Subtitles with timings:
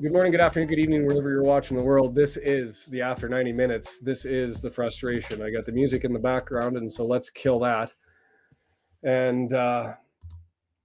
[0.00, 2.14] Good morning, good afternoon, good evening, wherever you're watching the world.
[2.14, 3.98] This is the After 90 Minutes.
[3.98, 5.42] This is the frustration.
[5.42, 7.92] I got the music in the background, and so let's kill that.
[9.02, 9.92] And uh,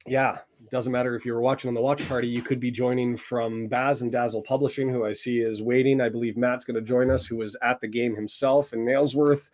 [0.06, 3.16] yeah, doesn't matter if you were watching on the watch party, you could be joining
[3.16, 6.02] from Baz and Dazzle Publishing, who I see is waiting.
[6.02, 9.50] I believe Matt's going to join us, who was at the game himself in Nailsworth,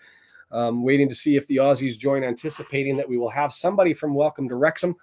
[0.51, 4.15] um, waiting to see if the Aussies join, anticipating that we will have somebody from
[4.15, 4.95] Welcome to Wrexham.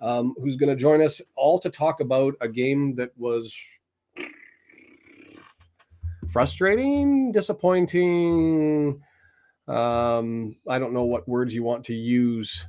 [0.00, 3.54] Um, who's going to join us all to talk about a game that was
[6.32, 9.00] frustrating, disappointing.
[9.68, 12.66] Um, I don't know what words you want to use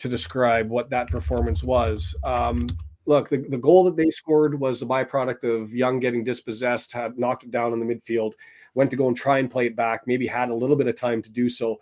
[0.00, 2.14] to describe what that performance was.
[2.24, 2.66] Um,
[3.06, 7.18] look, the, the goal that they scored was a byproduct of Young getting dispossessed, had
[7.18, 8.32] knocked it down in the midfield,
[8.74, 10.96] went to go and try and play it back, maybe had a little bit of
[10.96, 11.78] time to do so,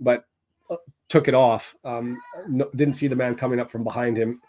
[0.00, 0.24] but
[0.70, 0.76] uh,
[1.08, 1.76] took it off.
[1.84, 4.40] Um, no, didn't see the man coming up from behind him.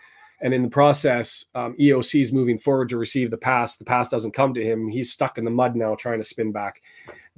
[0.42, 3.78] And in the process, um, EOC is moving forward to receive the pass.
[3.78, 4.88] The pass doesn't come to him.
[4.88, 6.82] He's stuck in the mud now trying to spin back.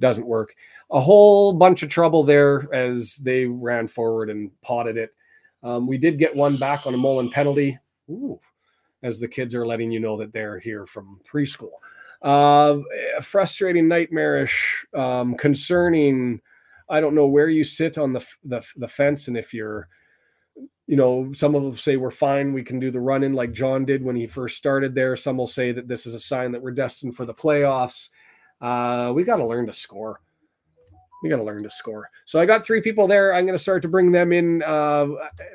[0.00, 0.54] Doesn't work.
[0.90, 5.10] A whole bunch of trouble there as they ran forward and potted it.
[5.62, 7.78] Um, we did get one back on a Mullin penalty.
[8.10, 8.40] Ooh,
[9.02, 11.70] as the kids are letting you know that they're here from preschool.
[12.22, 12.78] Uh,
[13.20, 16.40] frustrating, nightmarish, um, concerning.
[16.88, 19.88] I don't know where you sit on the, the the fence and if you're
[20.86, 22.52] you know, some will say we're fine.
[22.52, 25.16] We can do the run in like John did when he first started there.
[25.16, 28.10] Some will say that this is a sign that we're destined for the playoffs.
[28.60, 30.20] Uh, we got to learn to score.
[31.22, 32.10] We got to learn to score.
[32.26, 33.34] So I got three people there.
[33.34, 34.62] I'm going to start to bring them in.
[34.62, 35.06] Uh,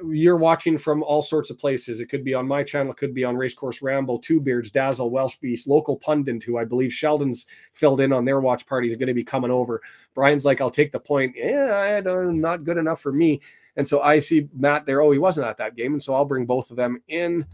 [0.10, 2.00] you're watching from all sorts of places.
[2.00, 5.12] It could be on my channel, it could be on Racecourse Ramble, Two Beards, Dazzle,
[5.12, 8.98] Welsh Beast, local pundit, who I believe Sheldon's filled in on their watch party, is
[8.98, 9.80] going to be coming over.
[10.16, 11.36] Brian's like, I'll take the point.
[11.38, 13.40] Yeah, not good enough for me.
[13.76, 15.02] And so I see Matt there.
[15.02, 15.94] Oh, he wasn't at that game.
[15.94, 17.46] And so I'll bring both of them in.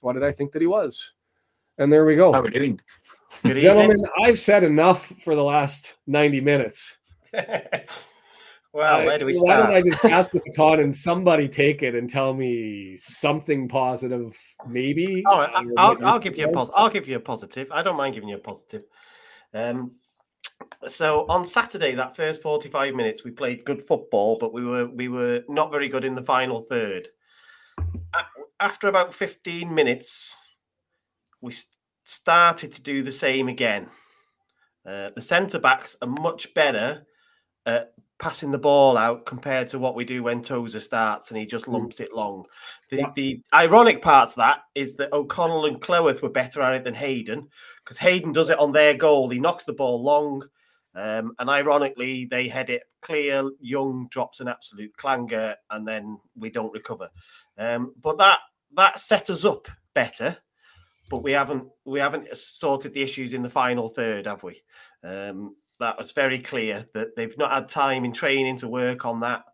[0.00, 1.12] What did I think that he was?
[1.78, 2.32] And there we go.
[2.32, 2.80] How are we doing?
[3.42, 4.10] Good Gentlemen, evening.
[4.22, 6.98] I've said enough for the last 90 minutes.
[7.32, 9.48] well, uh, where do we start?
[9.48, 13.66] Why don't I just pass the baton and somebody take it and tell me something
[13.66, 14.36] positive,
[14.68, 15.24] maybe?
[15.26, 16.74] Oh, I'll, I'll, I'll give you a positive.
[16.76, 17.68] I'll give you a positive.
[17.72, 18.84] I don't mind giving you a positive.
[19.52, 19.92] Um,
[20.88, 25.08] so on Saturday, that first 45 minutes, we played good football, but we were we
[25.08, 27.08] were not very good in the final third.
[28.60, 30.36] After about 15 minutes,
[31.40, 31.54] we
[32.04, 33.88] started to do the same again.
[34.86, 37.06] Uh, the centre backs are much better
[37.66, 41.46] at passing the ball out compared to what we do when Tozer starts and he
[41.46, 41.72] just hmm.
[41.72, 42.44] lumps it long.
[42.90, 43.12] The, yeah.
[43.14, 46.94] the ironic part of that is that O'Connell and Cleworth were better at it than
[46.94, 47.48] Hayden
[47.82, 49.28] because Hayden does it on their goal.
[49.28, 50.44] He knocks the ball long.
[50.96, 53.50] Um, and ironically, they head it clear.
[53.60, 57.10] Young drops an absolute clanger, and then we don't recover.
[57.58, 58.38] Um, but that
[58.76, 60.36] that set us up better.
[61.10, 64.62] But we haven't we haven't sorted the issues in the final third, have we?
[65.02, 69.20] Um, that was very clear that they've not had time in training to work on
[69.20, 69.44] that.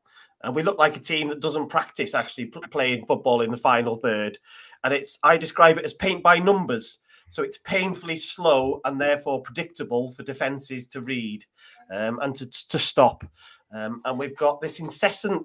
[0.42, 3.96] And we look like a team that doesn't practice actually playing football in the final
[3.96, 4.38] third.
[4.84, 6.98] And it's I describe it as paint by numbers.
[7.28, 11.44] So it's painfully slow and therefore predictable for defenses to read
[11.92, 13.24] um, and to, to stop.
[13.72, 15.44] Um, and we've got this incessant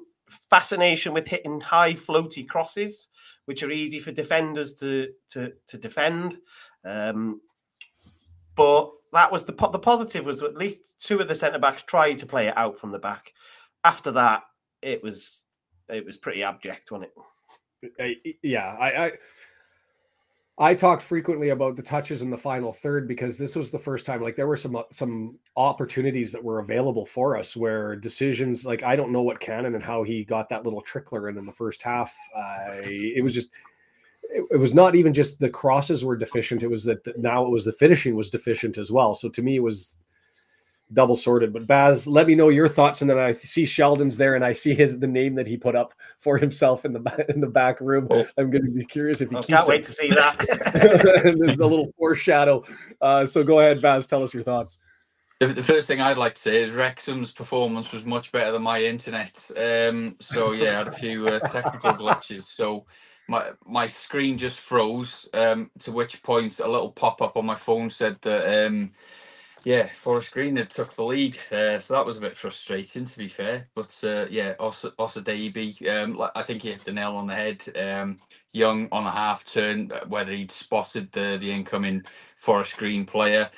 [0.49, 3.09] fascination with hitting high floaty crosses,
[3.45, 6.39] which are easy for defenders to to, to defend.
[6.83, 7.41] Um,
[8.55, 12.19] but that was the the positive was at least two of the centre backs tried
[12.19, 13.33] to play it out from the back.
[13.83, 14.43] After that,
[14.81, 15.41] it was
[15.89, 17.11] it was pretty abject, wasn't
[17.99, 18.37] it?
[18.41, 19.11] Yeah, I, I
[20.57, 24.05] I talked frequently about the touches in the final third because this was the first
[24.05, 28.65] time like there were some uh, some opportunities that were available for us where decisions
[28.65, 31.45] like I don't know what Cannon and how he got that little trickler in in
[31.45, 32.15] the first half.
[32.35, 33.49] Uh, it was just
[34.29, 36.63] it, it, was not even just the crosses were deficient.
[36.63, 39.13] It was that now it was the finishing was deficient as well.
[39.13, 39.95] So to me, it was
[40.93, 41.53] double sorted.
[41.53, 44.53] But Baz, let me know your thoughts, and then I see Sheldon's there, and I
[44.53, 47.81] see his the name that he put up for himself in the in the back
[47.81, 48.07] room.
[48.09, 48.25] Oh.
[48.37, 49.35] I'm going to be curious if he.
[49.37, 49.85] I can't wait it.
[49.85, 50.73] to see that.
[50.73, 52.63] There's a little foreshadow.
[53.01, 54.07] Uh, so go ahead, Baz.
[54.07, 54.79] Tell us your thoughts.
[55.41, 58.81] The, first thing I'd like to say is Wrexham's performance was much better than my
[58.81, 59.37] internet.
[59.57, 62.43] Um, so yeah, I had a few uh, technical glitches.
[62.43, 62.85] So
[63.27, 65.29] my my screen just froze.
[65.33, 68.91] Um, to which point a little pop up on my phone said that um,
[69.63, 73.17] yeah, Forest Green had took the lead, uh, so that was a bit frustrating to
[73.17, 73.67] be fair.
[73.75, 77.63] But uh, yeah, Osa, Osadebe, um, I think he hit the nail on the head.
[77.77, 78.19] Um,
[78.53, 82.03] Young on a half turn, uh, whether he'd spotted the the incoming
[82.37, 83.49] Forest Green player.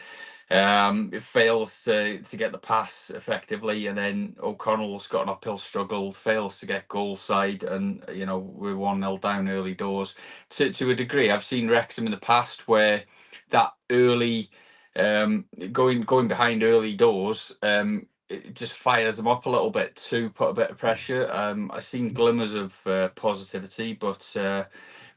[0.51, 5.59] Um, it fails to, to get the pass effectively, and then O'Connell's got an uphill
[5.59, 10.15] struggle, fails to get goal side, and you know we're one 0 down early doors.
[10.51, 13.03] To to a degree, I've seen Wrexham in the past where
[13.51, 14.49] that early
[14.97, 17.53] um, going going behind early doors.
[17.63, 21.29] Um, it just fires them up a little bit to put a bit of pressure.
[21.31, 24.65] Um, I've seen glimmers of uh, positivity, but uh,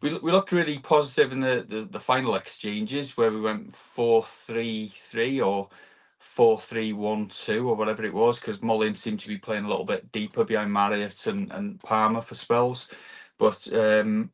[0.03, 4.25] we we looked really positive in the, the, the final exchanges where we went four
[4.25, 5.69] three three or
[6.21, 9.69] four three one two or whatever it was because Mullin seemed to be playing a
[9.69, 12.91] little bit deeper behind Marriott and, and Palmer for spells,
[13.39, 14.33] but um,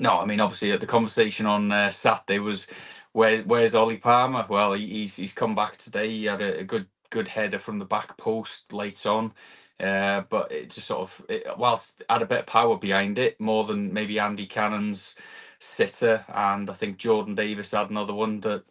[0.00, 2.68] no, I mean obviously the conversation on uh, Saturday was
[3.12, 4.46] where where's Ollie Palmer?
[4.48, 6.10] Well, he, he's he's come back today.
[6.10, 9.32] He had a, a good good header from the back post late on.
[9.80, 13.40] Uh, but it just sort of, it, whilst had a bit of power behind it,
[13.40, 15.16] more than maybe Andy Cannon's
[15.60, 18.64] sitter, and I think Jordan Davies had another one that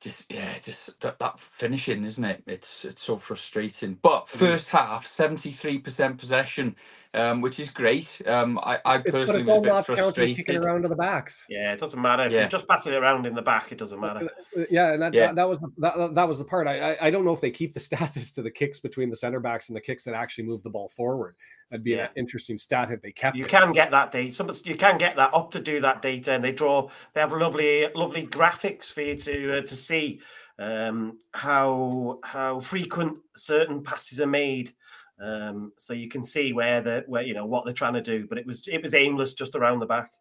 [0.00, 2.42] just yeah, just that, that finishing, isn't it?
[2.46, 3.98] It's it's so frustrating.
[4.00, 4.28] But mm.
[4.28, 6.76] first half, seventy three percent possession,
[7.18, 8.20] um, which is great.
[8.26, 10.36] Um, I, I personally was a bit frustrated.
[10.36, 11.44] Kicking around to the backs.
[11.48, 12.40] Yeah, it doesn't matter if yeah.
[12.40, 13.72] you're just passing it around in the back.
[13.72, 14.28] It doesn't matter.
[14.56, 15.26] Uh, uh, yeah, and that, yeah.
[15.26, 16.66] that, that was the, that, that was the part.
[16.66, 19.16] I, I, I don't know if they keep the stats to the kicks between the
[19.16, 21.34] center backs and the kicks that actually move the ball forward.
[21.70, 22.04] That'd be yeah.
[22.04, 23.36] an interesting stat if they kept.
[23.36, 23.50] You it.
[23.50, 24.32] can get that data.
[24.32, 26.88] Some you can get that up to do that data, and they draw.
[27.12, 30.20] They have lovely, lovely graphics for you to uh, to see
[30.58, 34.72] um, how how frequent certain passes are made
[35.20, 38.26] um, so you can see where the where you know what they're trying to do,
[38.28, 40.12] but it was it was aimless just around the back.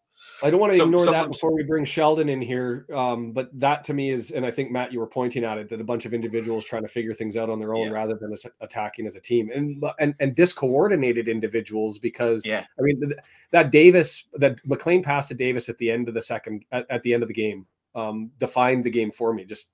[0.44, 2.88] I don't want to so, ignore that before we bring Sheldon in here.
[2.94, 5.70] Um, but that to me is, and I think Matt, you were pointing at it,
[5.70, 7.94] that a bunch of individuals trying to figure things out on their own yeah.
[7.94, 13.14] rather than attacking as a team, and and and discoordinated individuals because yeah, I mean
[13.52, 17.04] that Davies, that McClean passed to Davies at the end of the second, at, at
[17.04, 17.66] the end of the game,
[17.96, 19.46] um, defined the game for me.
[19.46, 19.70] Just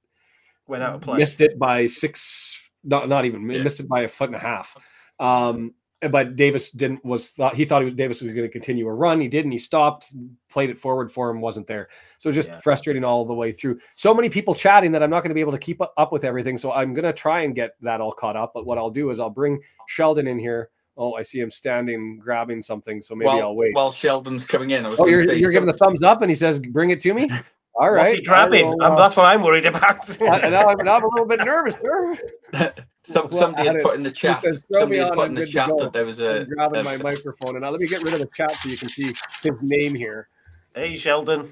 [0.68, 3.64] went out of play, missed it by six, not not even yeah.
[3.64, 4.76] missed it by a foot and a half.
[5.20, 5.74] Um,
[6.12, 8.94] but Davies didn't was thought he thought he was Davies was going to continue a
[8.94, 9.22] run.
[9.22, 9.52] He didn't.
[9.52, 10.14] He stopped,
[10.50, 11.90] played it forward for him, wasn't there.
[12.18, 12.60] So just yeah.
[12.60, 13.80] frustrating all the way through.
[13.96, 16.24] So many people chatting that I'm not going to be able to keep up with
[16.24, 16.58] everything.
[16.58, 18.52] So I'm going to try and get that all caught up.
[18.54, 20.70] But what I'll do is I'll bring Sheldon in here.
[20.96, 23.02] Oh, I see him standing grabbing something.
[23.02, 23.74] So maybe well, I'll wait.
[23.74, 26.92] While Sheldon's coming in, oh, you're, you're giving the thumbs up, and he says, "Bring
[26.92, 27.32] it to me."
[27.76, 28.10] All right.
[28.10, 28.70] What's he grabbing?
[28.70, 30.08] Will, uh, that's what I'm worried about.
[30.22, 32.74] Now, I'm, now I'm a little bit nervous, sir.
[33.06, 34.42] Some, well, somebody had put in the chat.
[34.44, 36.42] Says, somebody had put in the chat that there was a.
[36.42, 38.70] I'm grabbing a, my microphone, and now let me get rid of the chat so
[38.70, 40.30] you can see his name here.
[40.74, 41.52] Hey, Sheldon.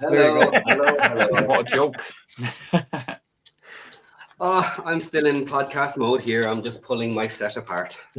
[0.00, 0.50] Hello.
[0.66, 0.96] hello.
[1.00, 1.42] hello.
[1.46, 1.94] What a joke.
[4.40, 6.46] oh, I'm still in podcast mode here.
[6.46, 7.98] I'm just pulling my set apart.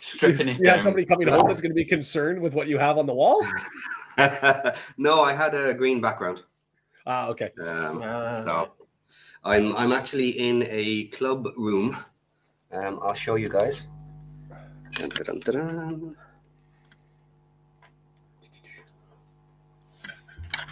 [0.00, 0.60] Stripping it.
[0.64, 3.12] Yeah, somebody coming home is going to be concerned with what you have on the
[3.12, 3.44] wall.
[4.96, 6.44] no, I had a green background.
[7.06, 7.50] Ah, okay.
[7.60, 8.72] Um, uh, so
[9.44, 11.96] I'm I'm actually in a club room.
[12.72, 13.88] Um, I'll show you guys.
[14.94, 16.16] Dun, dun, dun,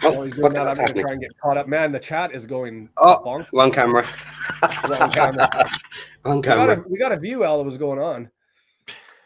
[0.05, 0.67] Oh, he's doing that.
[0.67, 1.67] I'm going to try and get caught up.
[1.67, 2.89] Man, the chat is going.
[2.97, 3.47] Oh, bonk.
[3.53, 4.05] wrong camera.
[4.89, 5.49] wrong camera.
[6.25, 6.65] wrong camera.
[6.65, 8.29] We got, a, we got a view, Al, that was going on.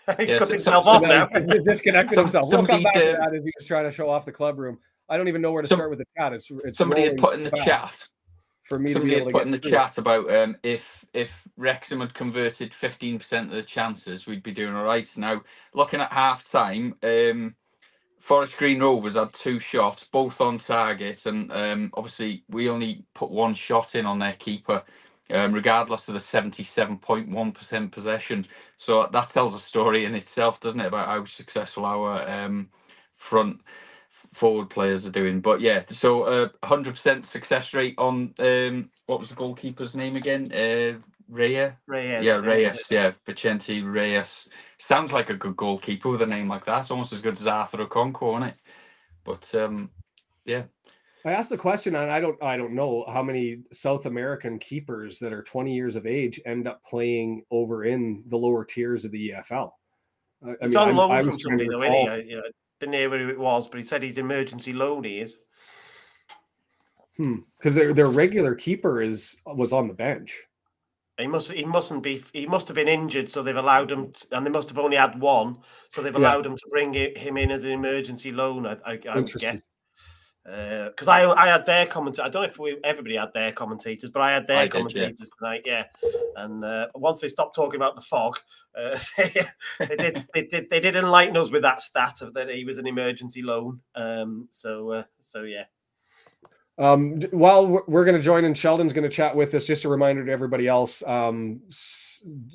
[0.17, 1.25] He's yes, cut himself off now.
[1.63, 2.45] disconnected some, himself.
[2.49, 4.59] We'll come back did, to that as he was trying to show off the club
[4.59, 4.77] room.
[5.09, 6.33] I don't even know where to some, start with the chat.
[6.33, 8.07] It's, it's somebody had put in the chat
[8.67, 12.71] for me somebody had put in the chat about um, if if Wrexham had converted
[12.73, 15.09] 15% of the chances, we'd be doing all right.
[15.17, 15.43] Now,
[15.73, 17.55] looking at half time, um,
[18.19, 23.31] Forest Green Rovers had two shots, both on target, and um, obviously we only put
[23.31, 24.83] one shot in on their keeper
[25.31, 28.45] um, regardless of the 77.1% possession.
[28.77, 32.69] So that tells a story in itself, doesn't it, about how successful our um,
[33.15, 33.61] front
[34.37, 35.41] forward players are doing.
[35.41, 40.51] But yeah, so uh, 100% success rate on um, what was the goalkeeper's name again?
[40.53, 41.73] Uh, Reyes.
[41.87, 42.23] Reyes.
[42.23, 42.87] Yeah, Reyes.
[42.89, 44.47] Yeah, Vicente Reyes.
[44.77, 46.81] Sounds like a good goalkeeper with a name like that.
[46.81, 48.55] It's almost as good as Arthur Okonkwo, isn't it?
[49.25, 49.89] But um,
[50.45, 50.63] yeah,
[51.25, 55.19] I asked the question, and I don't, I don't know how many South American keepers
[55.19, 59.11] that are 20 years of age end up playing over in the lower tiers of
[59.11, 59.71] the EFL.
[60.45, 62.41] I, I mean, on loan I, from somebody, though, I, I,
[62.79, 65.03] didn't hear who it was, but he said he's emergency loan.
[65.03, 65.37] He is.
[67.15, 67.37] Hmm.
[67.57, 70.43] Because their their regular keeper is was on the bench.
[71.17, 74.27] He must he mustn't be he must have been injured, so they've allowed him, to,
[74.33, 75.57] and they must have only had one,
[75.89, 76.51] so they've allowed yeah.
[76.51, 78.67] him to bring him in as an emergency loan.
[78.67, 79.61] I, I, I guess
[80.47, 82.25] because uh, I I had their commentators.
[82.25, 85.17] I don't know if we, everybody had their commentators, but I had their I commentators
[85.17, 85.47] did, yeah.
[85.47, 85.61] tonight.
[85.65, 85.83] Yeah,
[86.37, 88.37] and uh, once they stopped talking about the fog,
[88.77, 89.45] uh, they,
[89.79, 92.77] they, did they did they did enlighten us with that stat of that he was
[92.77, 93.81] an emergency loan.
[93.95, 95.65] Um, so uh, so yeah.
[96.79, 99.89] Um, while we're going to join and Sheldon's going to chat with us, just a
[99.89, 101.01] reminder to everybody else.
[101.07, 101.59] Um,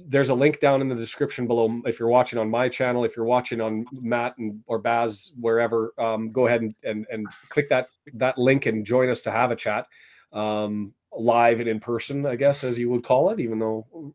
[0.07, 1.81] there's a link down in the description below.
[1.87, 5.93] If you're watching on my channel, if you're watching on Matt and or Baz wherever,
[5.99, 9.51] um, go ahead and, and and click that that link and join us to have
[9.51, 9.87] a chat,
[10.33, 14.15] um, live and in person, I guess as you would call it, even though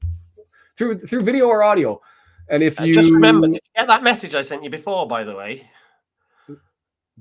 [0.77, 2.01] through through video or audio.
[2.49, 5.69] And if you just remember, get that message I sent you before, by the way?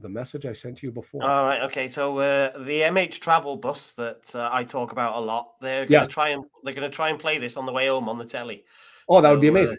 [0.00, 1.22] The message I sent you before.
[1.22, 1.62] All right.
[1.62, 1.88] Okay.
[1.88, 5.88] So uh, the MH travel bus that uh, I talk about a lot, they're going
[5.88, 6.04] to yeah.
[6.04, 8.26] try and they're going to try and play this on the way home on the
[8.26, 8.64] telly.
[9.08, 9.78] Oh, that so, would be uh, amazing.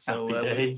[0.00, 0.74] So uh, we,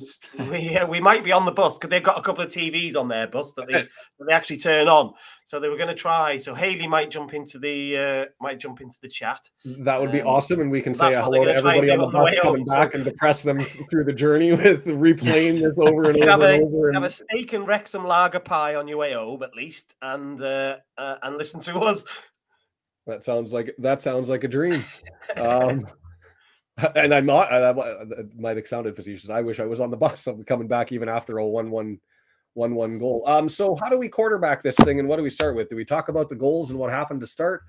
[0.51, 2.97] we, uh, we, might be on the bus because they've got a couple of TVs
[2.97, 3.75] on their bus that they
[4.19, 5.13] that they actually turn on.
[5.45, 6.37] So they were going to try.
[6.37, 9.39] So Haley might jump into the uh, might jump into the chat.
[9.65, 12.37] That would be um, awesome, and we can say hello to everybody on the bus
[12.41, 12.97] coming home, back so.
[12.97, 13.61] and depress them
[13.91, 16.89] through the journey with replaying this over and over have and a, over.
[16.89, 16.97] And...
[16.97, 20.79] Have a steak and Wrexham lager pie on your way home at least, and uh,
[20.99, 22.05] uh, and listen to us.
[23.07, 24.85] That sounds like that sounds like a dream.
[25.37, 25.87] Um,
[26.97, 27.53] and I'm not.
[27.53, 29.31] Uh, that might have sounded facetious.
[29.31, 30.27] I wish I was on the bus.
[30.27, 31.99] I'm coming back even after a one-one,
[32.55, 33.25] one-one goal.
[33.27, 33.49] Um.
[33.49, 35.69] So how do we quarterback this thing, and what do we start with?
[35.69, 37.63] Do we talk about the goals and what happened to start?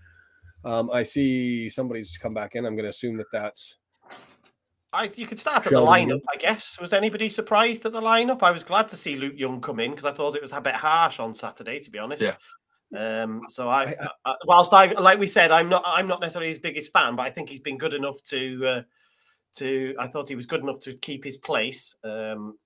[0.63, 0.89] Um.
[0.91, 2.65] I see somebody's come back in.
[2.65, 3.77] I'm going to assume that that's.
[4.93, 6.77] I, you could start at the lineup, I guess.
[6.79, 8.43] Was anybody surprised at the lineup?
[8.43, 10.61] I was glad to see Luke Young come in because I thought it was a
[10.61, 12.21] bit harsh on Saturday, to be honest.
[12.21, 12.35] Yeah.
[12.95, 16.49] Um, so I, I, I, whilst I, like we said, I'm not, I'm not necessarily
[16.49, 18.81] his biggest fan, but I think he's been good enough to, uh,
[19.55, 19.95] to.
[19.99, 21.95] I thought he was good enough to keep his place.
[22.03, 22.57] Um,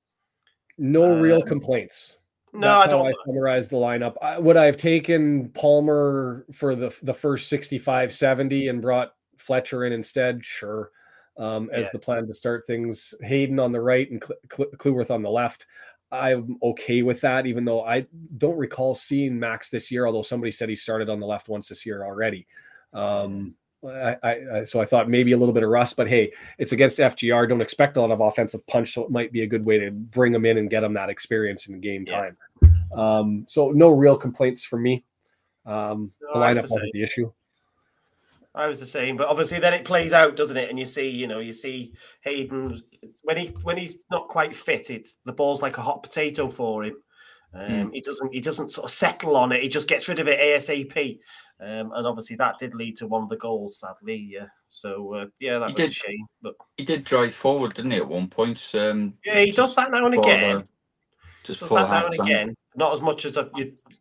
[0.77, 2.17] no um, real complaints.
[2.53, 3.05] No, That's I don't.
[3.05, 4.15] How I summarized the lineup.
[4.21, 9.85] I, would I have taken Palmer for the the first 65, 70 and brought Fletcher
[9.85, 10.43] in instead?
[10.43, 10.91] Sure.
[11.37, 11.89] Um, as yeah.
[11.93, 13.13] the plan to start things.
[13.21, 14.19] Hayden on the right and
[14.49, 15.67] Cleworth on the left.
[16.11, 20.05] I'm okay with that, even though I don't recall seeing Max this year.
[20.05, 22.47] Although somebody said he started on the left once this year already.
[22.93, 26.71] Um, I, I, so I thought maybe a little bit of rust, but hey, it's
[26.71, 27.47] against FGR.
[27.47, 29.91] Don't expect a lot of offensive punch, so it might be a good way to
[29.91, 32.31] bring them in and get them that experience in game yeah.
[32.31, 32.37] time.
[32.97, 35.05] Um, so no real complaints from me.
[35.65, 37.31] Um, no, the lineup wasn't the issue.
[38.57, 40.69] I was the same, but obviously then it plays out, doesn't it?
[40.69, 42.81] And you see, you know, you see Hayden
[43.23, 46.83] when he when he's not quite fit, it's the ball's like a hot potato for
[46.83, 46.97] him.
[47.53, 47.93] Um, mm.
[47.93, 49.61] He doesn't he doesn't sort of settle on it.
[49.61, 51.19] He just gets rid of it asap.
[51.59, 54.27] Um, and obviously that did lead to one of the goals, sadly.
[54.31, 54.47] Yeah.
[54.69, 56.25] So uh, yeah, that he was did, a shame.
[56.41, 58.71] But he did drive forward, didn't he, at one point?
[58.73, 60.63] Um, yeah, he does that now and again.
[61.43, 62.55] just does that now and again.
[62.75, 63.49] Not as much as a,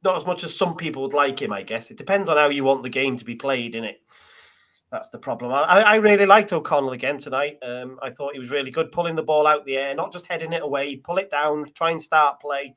[0.05, 1.91] not as much as some people would like him, I guess.
[1.91, 4.03] It depends on how you want the game to be played, in it.
[4.91, 5.53] That's the problem.
[5.53, 7.59] I, I really liked O'Connell again tonight.
[7.61, 10.27] Um, I thought he was really good, pulling the ball out the air, not just
[10.27, 12.77] heading it away, pull it down, try and start play.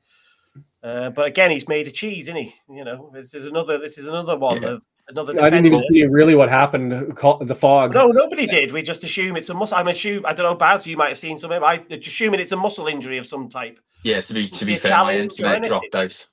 [0.82, 2.54] Uh, but again, he's made a cheese, isn't he?
[2.68, 3.78] You know, this is another.
[3.78, 4.70] This is another one yeah.
[4.70, 5.34] of another.
[5.34, 5.46] Defender.
[5.46, 6.92] I didn't even see really what happened.
[6.92, 7.94] The fog.
[7.94, 8.72] No, nobody did.
[8.72, 9.76] We just assume it's a muscle.
[9.76, 10.24] I'm assuming.
[10.24, 10.86] I don't know, Baz.
[10.86, 11.62] You might have seen something.
[11.62, 13.78] I assuming it's a muscle injury of some type.
[14.02, 14.20] Yeah.
[14.22, 16.26] To be to be fair, my internet dropped out.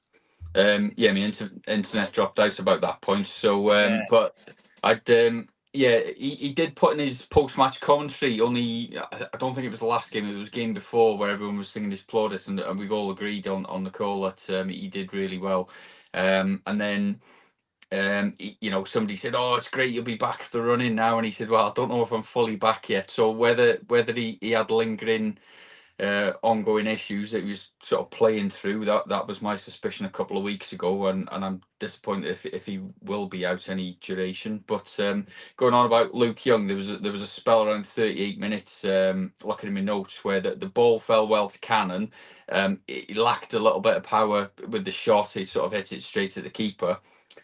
[0.56, 3.28] Um, yeah, my inter- internet dropped out about that point.
[3.28, 4.06] So, um, yeah.
[4.10, 4.38] but
[4.82, 8.42] I'd um, yeah, he, he did put in his post match commentary.
[8.42, 8.98] Only
[9.34, 11.70] I don't think it was the last game; it was game before where everyone was
[11.70, 14.90] singing his plaudits, and, and we've all agreed on on the call that um, he
[14.90, 15.70] did really well.
[16.14, 17.22] Um, and then
[17.92, 21.18] um, he, you know, somebody said, "Oh, it's great you'll be back to running now,"
[21.20, 24.14] and he said, "Well, I don't know if I'm fully back yet." So whether whether
[24.14, 25.38] he, he had lingering
[26.00, 28.86] uh, ongoing issues that he was sort of playing through.
[28.86, 32.46] That that was my suspicion a couple of weeks ago, and, and I'm disappointed if,
[32.48, 34.64] if he will be out any duration.
[34.68, 35.28] But um,
[35.58, 38.86] going on about Luke Young, there was a, there was a spell around 38 minutes.
[38.86, 42.12] Um, looking at my notes where the, the ball fell well to Cannon.
[42.50, 45.34] Um, it lacked a little bit of power with the shot.
[45.34, 47.00] He sort of hit it straight at the keeper.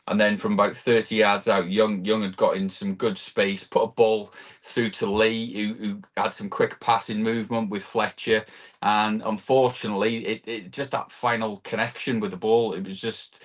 [0.07, 3.63] And then from about 30 yards out, Young Young had got in some good space,
[3.65, 4.33] put a ball
[4.63, 8.45] through to Lee, who, who had some quick passing movement with Fletcher.
[8.81, 13.41] And unfortunately, it, it just that final connection with the ball, it was just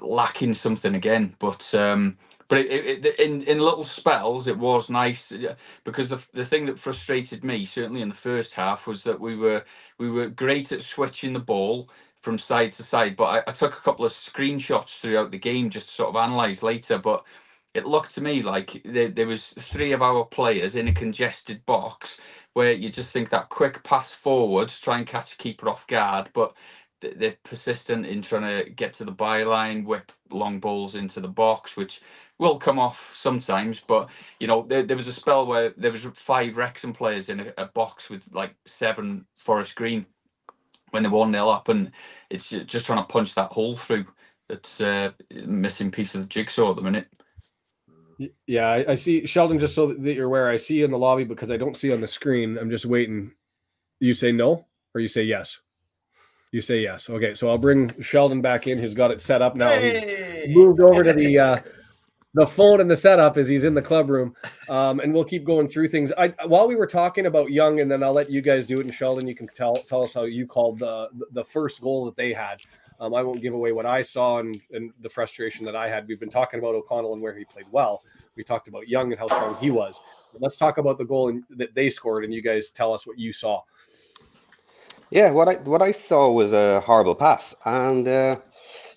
[0.00, 1.34] lacking something again.
[1.40, 5.32] But um, but it, it, in in little spells, it was nice
[5.84, 9.36] because the the thing that frustrated me, certainly in the first half, was that we
[9.36, 9.64] were
[9.98, 11.90] we were great at switching the ball
[12.22, 13.16] from side to side.
[13.16, 16.16] But I, I, took a couple of screenshots throughout the game just to sort of
[16.16, 16.98] analyze later.
[16.98, 17.24] But
[17.74, 21.64] it looked to me like there, there was three of our players in a congested
[21.66, 22.20] box
[22.54, 25.86] where you just think that quick pass forward, to try and catch a keeper off
[25.86, 26.54] guard, but
[27.00, 31.76] they're persistent in trying to get to the byline, whip long balls into the box,
[31.76, 32.00] which
[32.38, 33.80] will come off sometimes.
[33.80, 37.40] But you know, there, there was a spell where there was five Wrexham players in
[37.40, 40.06] a, a box with like seven Forest Green
[40.90, 41.90] when they're one nil up, and
[42.28, 44.06] it's just trying to punch that hole through.
[44.48, 45.12] that's uh,
[45.46, 47.08] missing piece of the jigsaw at the minute.
[48.46, 49.58] Yeah, I, I, see Sheldon.
[49.58, 51.92] Just so that you're aware, I see you in the lobby because I don't see
[51.92, 52.58] on the screen.
[52.58, 53.32] I'm just waiting.
[53.98, 55.60] You say no, or you say yes.
[56.52, 57.08] You say yes.
[57.08, 58.78] Okay, so I'll bring Sheldon back in.
[58.78, 59.68] Who's got it set up now.
[59.68, 60.44] Hey!
[60.46, 61.58] He's moved over to the uh,
[62.34, 64.34] the phone and the setup as he's in the club room,
[64.68, 66.12] um, and we'll keep going through things.
[66.16, 68.80] I while we were talking about Young, and then I'll let you guys do it.
[68.80, 72.16] And Sheldon, you can tell tell us how you called the the first goal that
[72.16, 72.60] they had.
[73.00, 76.06] Um, I won't give away what I saw and, and the frustration that I had.
[76.06, 78.02] We've been talking about O'Connell and where he played well.
[78.36, 80.02] We talked about Young and how strong he was.
[80.32, 83.06] But let's talk about the goal in, that they scored, and you guys tell us
[83.06, 83.62] what you saw.
[85.10, 88.36] Yeah, what I what I saw was a horrible pass, and uh,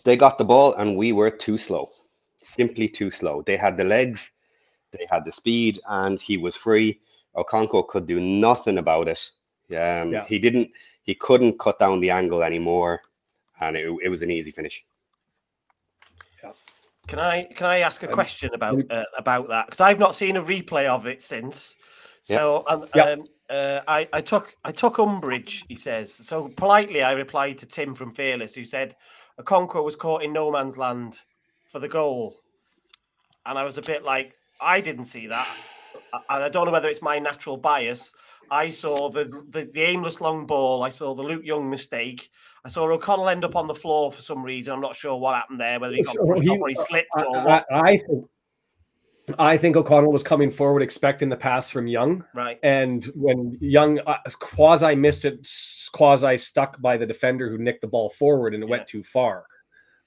[0.03, 1.89] they got the ball, and we were too slow,
[2.55, 3.41] simply too slow.
[3.41, 4.31] They had the legs,
[4.91, 6.99] they had the speed, and he was free.
[7.35, 9.19] Okonkwo could do nothing about it.
[9.69, 10.25] Um, yeah.
[10.25, 10.69] He didn't.
[11.03, 13.01] He couldn't cut down the angle anymore
[13.67, 14.83] and it, it was an easy finish.
[17.05, 19.65] Can I can I ask a um, question about uh, about that?
[19.65, 21.75] Because I've not seen a replay of it since.
[22.23, 25.65] So um, um, uh, I I took I took umbrage.
[25.67, 27.03] He says so politely.
[27.03, 28.95] I replied to Tim from Fearless, who said
[29.37, 31.17] Okonkwo was caught in no man's land
[31.67, 32.37] for the goal,
[33.45, 35.47] and I was a bit like I didn't see that,
[36.29, 38.13] and I don't know whether it's my natural bias.
[38.51, 40.83] I saw the, the, the aimless long ball.
[40.83, 42.29] I saw the Luke Young mistake.
[42.65, 44.73] I saw O'Connell end up on the floor for some reason.
[44.73, 47.09] I'm not sure what happened there, whether he got so he, off or he slipped
[47.15, 47.65] I, or what.
[47.71, 48.25] I, I, think
[49.39, 52.23] I think O'Connell was coming forward expecting the pass from Young.
[52.33, 52.59] Right.
[52.63, 55.47] And when Young uh, quasi missed it,
[55.93, 58.77] quasi stuck by the defender who nicked the ball forward and it yeah.
[58.77, 59.45] went too far.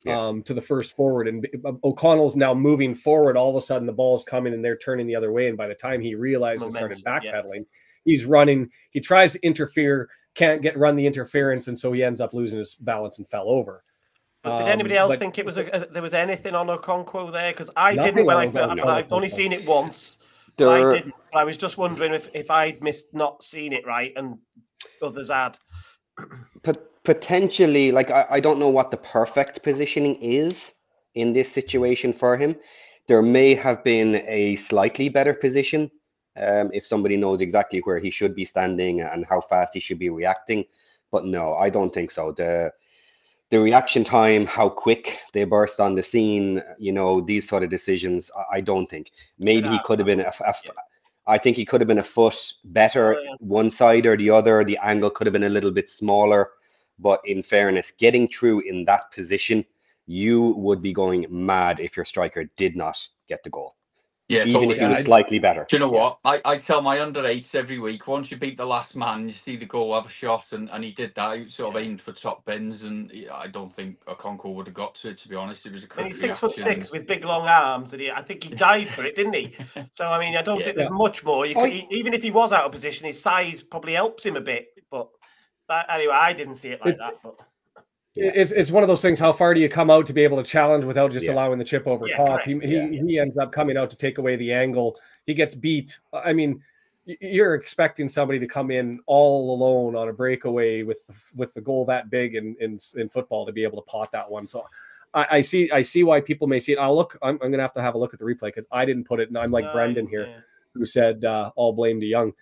[0.06, 0.20] Yeah.
[0.20, 3.36] Um, to the first forward, and uh, O'Connell's now moving forward.
[3.36, 5.48] All of a sudden, the ball's coming and they're turning the other way.
[5.48, 7.62] And by the time he realized Momentum, and started backpedaling, yeah.
[8.04, 8.70] he's running.
[8.90, 12.58] He tries to interfere can't get run the interference, and so he ends up losing
[12.58, 13.82] his balance and fell over.
[14.42, 16.68] But did anybody um, else but, think it was a, a, there was anything on
[16.68, 17.50] Okonkwo there?
[17.52, 20.18] Because I didn't when I felt, no, I've only seen it once.
[20.56, 21.14] There, I didn't.
[21.34, 24.38] I was just wondering if, if I'd missed not seen it right and
[25.02, 25.56] others had.
[27.06, 30.72] Potentially, like I, I don't know what the perfect positioning is
[31.14, 32.56] in this situation for him.
[33.06, 35.88] There may have been a slightly better position
[36.36, 40.00] um, if somebody knows exactly where he should be standing and how fast he should
[40.00, 40.64] be reacting.
[41.12, 42.32] But no, I don't think so.
[42.36, 42.72] The
[43.50, 47.70] the reaction time, how quick they burst on the scene, you know, these sort of
[47.70, 49.12] decisions, I, I don't think.
[49.44, 50.72] Maybe he could have been a, a yeah.
[51.28, 53.34] I think he could have been a foot better oh, yeah.
[53.38, 54.64] one side or the other.
[54.64, 56.50] The angle could have been a little bit smaller.
[56.98, 59.64] But in fairness, getting through in that position,
[60.06, 62.96] you would be going mad if your striker did not
[63.28, 63.74] get the goal.
[64.28, 64.74] Yeah, even totally.
[64.74, 65.64] if he was slightly better.
[65.68, 66.18] Do you know what?
[66.24, 68.08] I, I tell my under eights every week.
[68.08, 70.82] Once you beat the last man, you see the goal have a shot, and, and
[70.82, 71.38] he did that.
[71.38, 74.74] He sort of aimed for top bins, and I don't think a Okonkwo would have
[74.74, 75.18] got to it.
[75.18, 76.06] To be honest, it was a quick.
[76.06, 79.04] He's six foot six with big long arms, and he, I think he died for
[79.04, 79.54] it, didn't he?
[79.92, 80.66] So I mean, I don't yeah.
[80.66, 81.46] think there's much more.
[81.46, 84.36] You could, I, even if he was out of position, his size probably helps him
[84.36, 84.66] a bit.
[84.90, 85.08] But,
[85.68, 87.18] but anyway, I didn't see it like that.
[87.22, 87.36] But
[88.14, 88.30] yeah.
[88.34, 89.18] it's it's one of those things.
[89.18, 91.32] How far do you come out to be able to challenge without just yeah.
[91.32, 92.40] allowing the chip over yeah, top?
[92.42, 94.98] He, he he ends up coming out to take away the angle.
[95.26, 95.98] He gets beat.
[96.12, 96.62] I mean,
[97.04, 101.00] you're expecting somebody to come in all alone on a breakaway with
[101.34, 104.30] with the goal that big in in, in football to be able to pot that
[104.30, 104.46] one.
[104.46, 104.66] So.
[105.14, 105.70] I, I see.
[105.70, 106.78] I see why people may see it.
[106.78, 107.16] I'll look.
[107.22, 109.18] I'm, I'm, gonna have to have a look at the replay because I didn't put
[109.18, 112.34] it, and I'm like uh, Brendan here, who said uh, all blame to Young.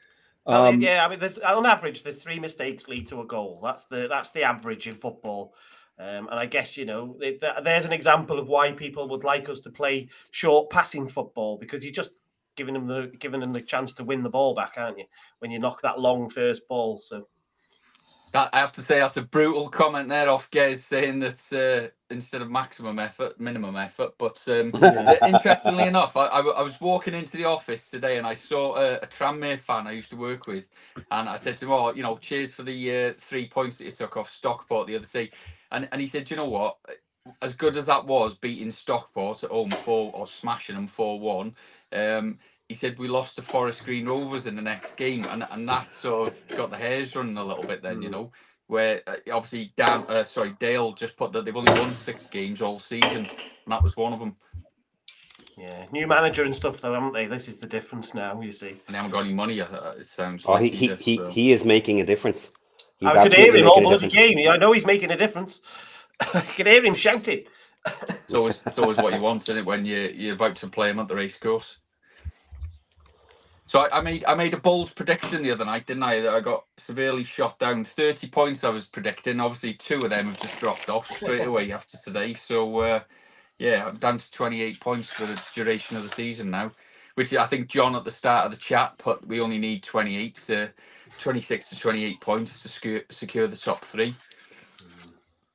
[0.46, 3.60] Um, yeah, I mean, there's, on average, there's three mistakes lead to a goal.
[3.62, 5.54] That's the that's the average in football.
[5.98, 9.48] Um, and I guess you know it, there's an example of why people would like
[9.48, 12.20] us to play short passing football because you're just
[12.56, 15.04] giving them the giving them the chance to win the ball back, aren't you?
[15.38, 17.28] When you knock that long first ball, so
[18.32, 21.94] that, I have to say that's a brutal comment there off Gez saying that uh,
[22.14, 24.14] instead of maximum effort, minimum effort.
[24.16, 24.72] But um,
[25.26, 28.94] interestingly enough, I, I, I, was walking into the office today and I saw a,
[28.96, 30.64] a Tranmere fan I used to work with,
[31.10, 33.84] and I said to him, "Oh, you know, cheers for the uh, three points that
[33.84, 35.30] you took off Stockport the other day."
[35.72, 36.78] And and he said, you know what?
[37.42, 41.54] As good as that was beating Stockport at home four or smashing them four one,
[41.92, 45.68] um, he said we lost to Forest Green Rovers in the next game, and and
[45.68, 47.82] that sort of got the hairs running a little bit.
[47.82, 48.12] Then you mm.
[48.12, 48.32] know
[48.74, 52.60] where uh, obviously Dan, uh, sorry Dale just put that they've only won six games
[52.60, 54.34] all season, and that was one of them.
[55.56, 57.26] Yeah, new manager and stuff though, haven't they?
[57.26, 58.40] This is the difference now.
[58.40, 59.60] You see, and they haven't got any money.
[59.60, 60.44] Uh, it sounds.
[60.44, 62.50] Oh, like he he he, he, he is making a difference.
[62.98, 64.38] He's I could hear him all bloody game.
[64.48, 65.60] I know he's making a difference.
[66.34, 67.44] I could hear him shouting.
[68.08, 69.64] it's always it's always what you want, isn't it?
[69.64, 71.78] When you you're about to play him at the race course.
[73.66, 76.20] So I, I, made I made a bold prediction the other night, didn't I?
[76.20, 77.84] That I got severely shot down.
[77.84, 79.40] Thirty points I was predicting.
[79.40, 82.34] Obviously, two of them have just dropped off straight away after today.
[82.34, 83.00] So uh,
[83.58, 86.72] yeah, I'm down to twenty eight points for the duration of the season now.
[87.14, 90.16] Which I think John at the start of the chat put we only need twenty
[90.16, 90.70] eight to
[91.18, 94.14] twenty six to twenty eight points to secure secure the top three.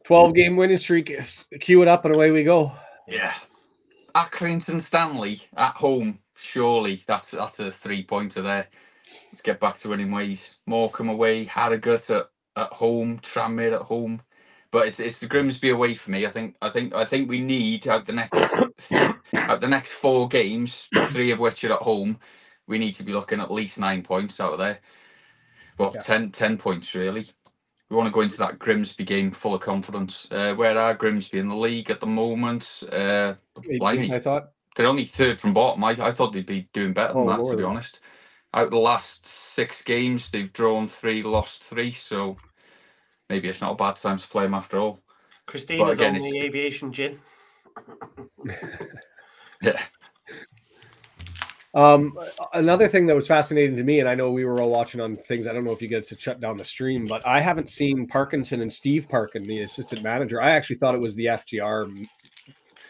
[0.03, 1.15] Twelve game winning streak.
[1.59, 2.71] Cue it up and away we go.
[3.07, 3.33] Yeah.
[4.15, 8.67] Accrington Stanley at home surely that's that's a three pointer there.
[9.31, 10.57] Let's get back to winning ways.
[10.65, 14.21] Morecambe away, Harrogate at, at home, Tranmere at home.
[14.71, 16.25] But it's it's the Grimsby away for me.
[16.25, 18.37] I think I think I think we need out the next
[19.33, 22.19] out the next four games, three of which are at home.
[22.67, 24.79] We need to be looking at least nine points out of there.
[25.79, 26.01] Well, yeah.
[26.01, 27.25] 10, 10 points really.
[27.89, 30.27] We want to go into that Grimsby game full of confidence.
[30.29, 32.83] Uh, where are Grimsby in the league at the moment?
[32.91, 33.33] Uh,
[34.11, 35.83] I thought they're only third from bottom.
[35.83, 38.01] I, I thought they'd be doing better than oh, that, to be honest.
[38.53, 41.91] Out of the last six games, they've drawn three, lost three.
[41.91, 42.37] So
[43.29, 45.01] maybe it's not a bad time to play them after all.
[45.45, 47.19] Christina's again, on the aviation gin.
[49.61, 49.81] yeah.
[51.73, 52.17] Um,
[52.53, 55.15] another thing that was fascinating to me, and I know we were all watching on
[55.15, 55.45] things.
[55.45, 58.07] I don't know if you get to shut down the stream, but I haven't seen
[58.07, 60.41] Parkinson and Steve Parkin, the assistant manager.
[60.41, 62.07] I actually thought it was the FGR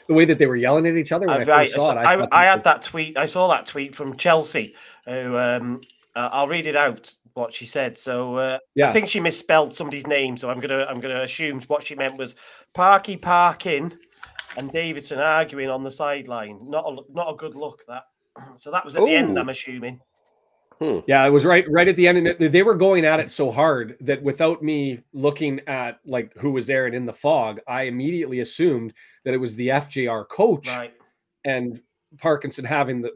[0.09, 1.97] the way that they were yelling at each other when I, I first saw it.
[1.97, 3.15] I, I, I had that tweet.
[3.15, 4.75] I saw that tweet from Chelsea.
[5.05, 5.81] Who um,
[6.15, 7.95] uh, I'll read it out what she said.
[7.95, 8.89] So uh, yeah.
[8.89, 10.35] I think she misspelled somebody's name.
[10.35, 12.35] So I'm gonna I'm gonna assume what she meant was
[12.73, 13.97] Parky Parkin
[14.57, 16.59] and Davidson arguing on the sideline.
[16.63, 17.83] Not a not a good look.
[17.87, 18.03] That.
[18.55, 19.05] So that was at Ooh.
[19.05, 19.37] the end.
[19.37, 20.01] I'm assuming.
[20.79, 20.99] Hmm.
[21.07, 23.51] Yeah, it was right right at the end, and they were going at it so
[23.51, 27.83] hard that without me looking at like who was there and in the fog, I
[27.83, 28.93] immediately assumed
[29.25, 30.93] that it was the FGR coach right.
[31.43, 31.81] and
[32.17, 33.11] Parkinson having the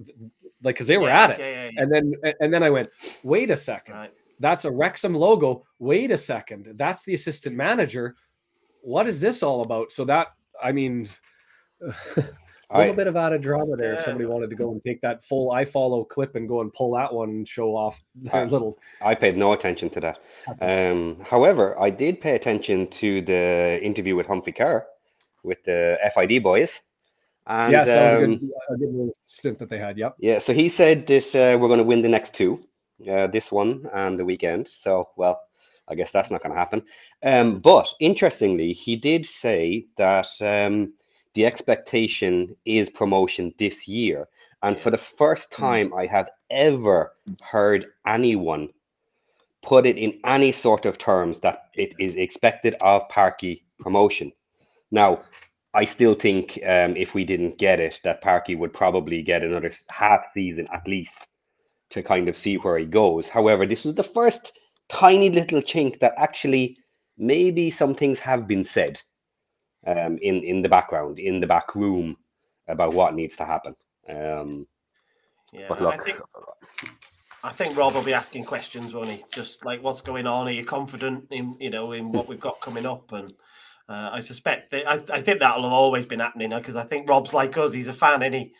[0.62, 2.90] like because they were yeah, at it, yeah, yeah, and then and then I went,
[3.24, 4.14] wait a second, right.
[4.42, 5.66] that's a Wrexham logo.
[5.80, 8.16] Wait a second, that's the assistant manager.
[8.82, 9.94] What is this all about?
[9.94, 10.28] So that
[10.62, 11.08] I mean.
[12.74, 13.94] a little I, bit of added drama there.
[13.94, 14.00] Yeah.
[14.00, 16.74] If somebody wanted to go and take that full I follow clip and go and
[16.74, 18.78] pull that one and show off their little.
[19.02, 20.20] I paid no attention to that.
[20.62, 24.86] Um, however, I did pay attention to the interview with Humphrey Ker
[25.44, 26.72] with the FID boys.
[27.46, 29.98] And, yes, that was um, a, good, a good stint that they had.
[29.98, 30.16] Yep.
[30.20, 30.40] Yeah.
[30.40, 32.62] So he said this: uh, we're going to win the next two,
[33.12, 34.70] uh, this one and the weekend.
[34.82, 35.42] So well,
[35.90, 36.84] I guess that's not going to happen.
[37.22, 40.28] Um, but interestingly, he did say that.
[40.42, 40.94] Um,
[41.34, 44.28] the expectation is promotion this year.
[44.62, 45.62] And for the first hmm.
[45.62, 48.70] time I have ever heard anyone
[49.64, 54.32] put it in any sort of terms that it is expected of Parky promotion.
[54.92, 55.24] Now,
[55.74, 59.72] I still think um, if we didn't get it, that Parky would probably get another
[59.90, 61.28] half season at least
[61.90, 63.28] to kind of see where he goes.
[63.28, 64.54] However, this was the first
[64.90, 66.78] tiny little chink that actually
[67.18, 69.02] maybe some things have been said
[69.88, 72.18] um, in in the background, in the back room,
[72.68, 73.76] about what needs to happen.
[74.10, 74.68] Um,
[75.52, 76.20] yeah, but look, I think,
[77.44, 79.24] I think Rob will be asking questions, won't he?
[79.32, 80.48] Just like what's going on?
[80.48, 83.12] Are you confident in you know in what we've got coming up?
[83.12, 83.32] And
[83.90, 87.10] uh, I suspect that I, I think that'll have always been happening because I think
[87.10, 88.54] Rob's like us; he's a fan, is he?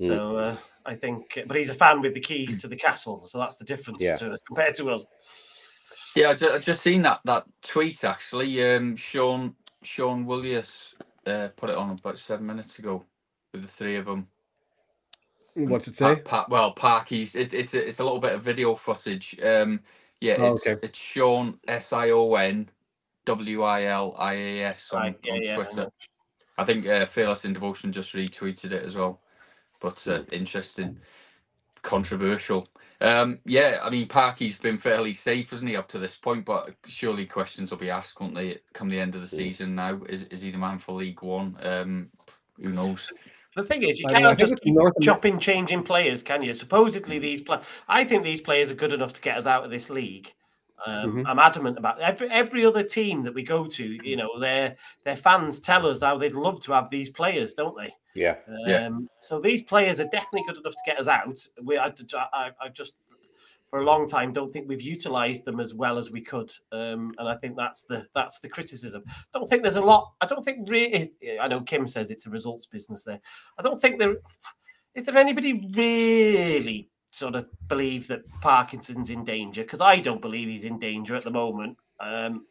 [0.00, 0.06] Mm.
[0.06, 3.38] So uh, I think, but he's a fan with the keys to the castle, so
[3.38, 4.16] that's the difference yeah.
[4.16, 5.04] to, compared to us.
[6.14, 8.62] Yeah, I just, I just seen that that tweet actually.
[8.62, 10.94] Um, Sion Sion Williams
[11.26, 13.04] uh, put it on about seven minutes ago
[13.52, 14.28] with the three of them.
[15.54, 16.16] What's it say?
[16.16, 17.34] Pa- pa- well, Parky's.
[17.34, 19.38] It, it's a, it's a little bit of video footage.
[19.42, 19.80] Um,
[20.20, 20.86] yeah, oh, it's, okay.
[20.86, 22.70] it's Sion S I O N
[23.26, 25.90] W I L I A S on, right, yeah, on yeah, Twitter.
[26.56, 29.20] I, I think uh, Fearless in Devotion just retweeted it as well.
[29.80, 30.98] But uh, interesting,
[31.82, 32.66] controversial.
[33.00, 36.44] Um, yeah, I mean, Parky's been fairly safe, hasn't he, up to this point?
[36.44, 40.00] But surely questions will be asked, won't they, come the end of the season now?
[40.08, 41.56] Is, is he the man for League One?
[41.62, 42.10] Um,
[42.60, 43.10] who knows?
[43.56, 46.54] The thing is, you can't just keep chopping, changing players, can you?
[46.54, 49.70] Supposedly, these players, I think these players are good enough to get us out of
[49.70, 50.32] this league.
[50.86, 51.26] Um, mm-hmm.
[51.26, 54.08] I'm adamant about every every other team that we go to.
[54.08, 57.76] You know, their their fans tell us how they'd love to have these players, don't
[57.76, 57.92] they?
[58.14, 58.36] Yeah.
[58.48, 58.90] Um, yeah.
[59.20, 61.38] So these players are definitely good enough to get us out.
[61.62, 61.92] We, I,
[62.32, 62.94] I, I just
[63.72, 67.14] for a long time don't think we've utilized them as well as we could um,
[67.18, 70.26] and i think that's the that's the criticism I don't think there's a lot i
[70.26, 73.18] don't think really i know kim says it's a results business there
[73.58, 74.16] i don't think there
[74.94, 80.48] is there anybody really sort of believe that Parkinson's in danger because I don't believe
[80.48, 81.76] he's in danger at the moment.
[82.00, 82.46] Um,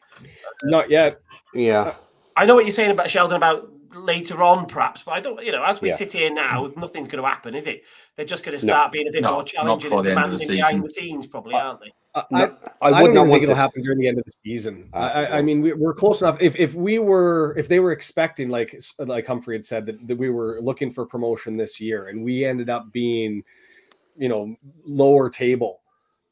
[0.64, 1.20] Not yet.
[1.54, 1.96] Yeah.
[2.38, 5.04] I know what you're saying about Sheldon about later on, perhaps.
[5.04, 5.96] But I don't, you know, as we Yeah.
[5.96, 7.84] sit here now, nothing's going to happen, is it?
[8.16, 10.48] They're just going to start being a bit No, more challenging before and the the
[10.48, 11.92] behind the scenes, probably, aren't they?
[12.14, 14.08] I, No, I, I I would don't not even think it'll to- happen during the
[14.08, 14.90] end of the season.
[14.94, 16.38] Uh, I, I, I mean, we, we're close enough.
[16.40, 20.18] If if we were, if they were expecting, like like Humphrey had said, that, that
[20.18, 23.44] we were looking for promotion this year, and we ended up being,
[24.18, 25.82] you know, lower table.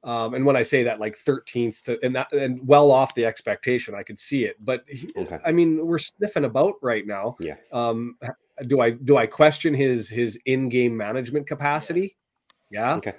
[0.03, 3.25] Um, and when I say that, like 13th to and that and well off the
[3.25, 4.55] expectation, I could see it.
[4.63, 5.39] But he- Okay.
[5.45, 7.35] I mean, we're sniffing about right now.
[7.41, 7.55] Yeah.
[7.73, 8.17] Um,
[8.67, 12.15] do I do I question his his in-game management capacity?
[12.71, 12.95] Yeah.
[12.95, 13.13] Okay.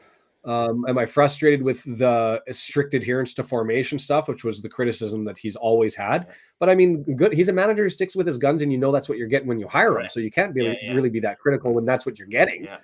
[0.46, 5.22] Um, am I frustrated with the strict adherence to formation stuff, which was the criticism
[5.26, 6.28] that he's always had?
[6.58, 7.34] But I mean, good.
[7.34, 9.48] He's a manager who sticks with his guns, and you know that's what you're getting
[9.48, 9.96] when you hire him.
[9.96, 10.10] Right.
[10.10, 10.94] So you can't be Yeah, yeah.
[10.94, 12.64] really be that critical when that's what you're getting.
[12.64, 12.78] Yeah.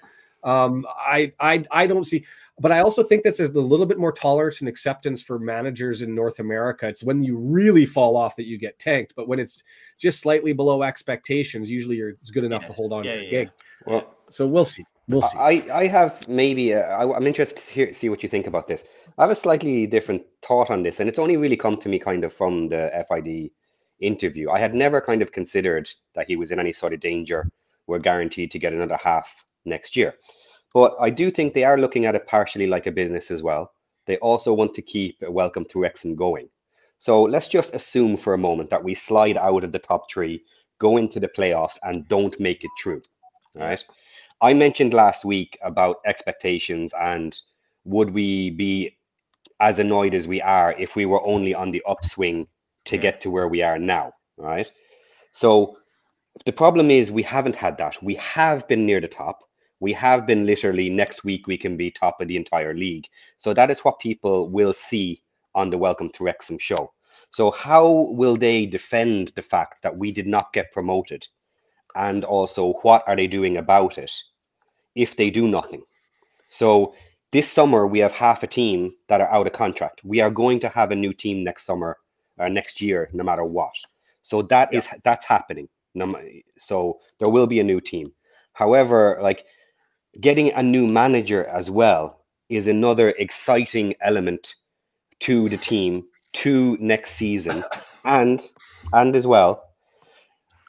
[0.46, 2.24] Um, I, I, I don't see,
[2.60, 6.02] but I also think that there's a little bit more tolerance and acceptance for managers
[6.02, 6.86] in North America.
[6.86, 9.64] It's when you really fall off that you get tanked, but when it's
[9.98, 13.30] just slightly below expectations, usually you're it's good enough to hold on Yeah, to yeah,
[13.30, 13.50] gig.
[13.86, 14.84] Well, So we'll see.
[15.08, 15.36] We'll see.
[15.38, 18.68] I, I have maybe, uh, I, I'm interested to hear, see what you think about
[18.68, 18.84] this.
[19.18, 21.98] I have a slightly different thought on this, and it's only really come to me
[21.98, 23.50] kind of from the FID
[24.00, 24.50] interview.
[24.50, 27.50] I had never kind of considered that he was in any sort of danger.
[27.88, 29.28] We're guaranteed to get another half
[29.66, 30.14] next year.
[30.74, 33.72] But I do think they are looking at it partially like a business as well.
[34.06, 36.48] They also want to keep Welcome to Wrexham going.
[36.98, 40.42] So let's just assume for a moment that we slide out of the top three,
[40.78, 43.02] go into the playoffs, and don't make it through.
[43.56, 43.82] All right.
[44.40, 47.38] I mentioned last week about expectations and
[47.84, 48.96] would we be
[49.60, 52.46] as annoyed as we are if we were only on the upswing
[52.86, 53.00] to mm.
[53.00, 54.70] get to where we are now, right?
[55.32, 55.78] So
[56.44, 58.02] the problem is we haven't had that.
[58.02, 59.40] We have been near the top.
[59.80, 63.06] We have been literally next week we can be top of the entire league.
[63.38, 65.22] So that is what people will see
[65.54, 66.92] on the Welcome to Wrexham show.
[67.30, 71.26] So how will they defend the fact that we did not get promoted?
[71.94, 74.12] And also what are they doing about it
[74.94, 75.82] if they do nothing?
[76.48, 76.94] So
[77.32, 80.00] this summer we have half a team that are out of contract.
[80.04, 81.98] We are going to have a new team next summer
[82.38, 83.74] or next year, no matter what.
[84.22, 85.68] So that is that's happening.
[86.58, 88.12] So there will be a new team.
[88.52, 89.44] However, like
[90.20, 94.54] getting a new manager as well is another exciting element
[95.20, 97.64] to the team to next season.
[98.04, 98.42] And
[98.92, 99.66] and as well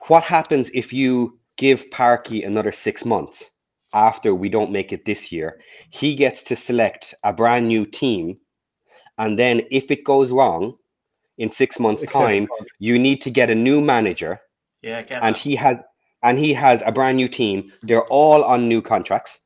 [0.07, 3.43] what happens if you give Parky another six months
[3.93, 5.59] after we don't make it this year?
[5.89, 8.37] He gets to select a brand new team,
[9.17, 10.75] and then if it goes wrong
[11.37, 12.47] in six months' Accept the time,
[12.79, 14.39] you need to get a new manager,
[14.81, 15.77] Yeah, and he has
[16.27, 17.71] and he has a brand new team.
[17.83, 19.39] They're all on new contracts,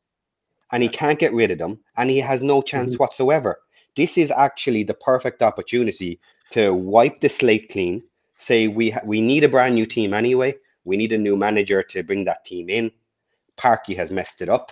[0.71, 2.99] and he can't get rid of them, and he has no chance Mhm.
[2.99, 3.59] whatsoever.
[3.95, 6.19] This is actually the perfect opportunity
[6.51, 8.01] to wipe the slate clean.
[8.37, 10.55] Say we ha- we need a brand new team anyway.
[10.83, 12.91] We need a new manager to bring that team in.
[13.57, 14.71] Parky has messed it up.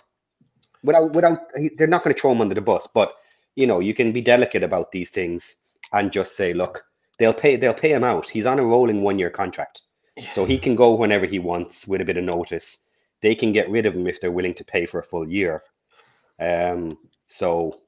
[0.84, 1.40] Without without
[1.78, 3.10] they're not going to throw him under the bus, but
[3.56, 5.58] you know you can be delicate about these things
[5.94, 6.84] and just say, look,
[7.20, 8.28] they'll pay they'll pay him out.
[8.30, 9.82] He's on a rolling one year contract.
[10.34, 12.78] So he can go whenever he wants with a bit of notice.
[13.22, 15.64] They can get rid of him if they're willing to pay for a full year.
[16.40, 17.82] Um, so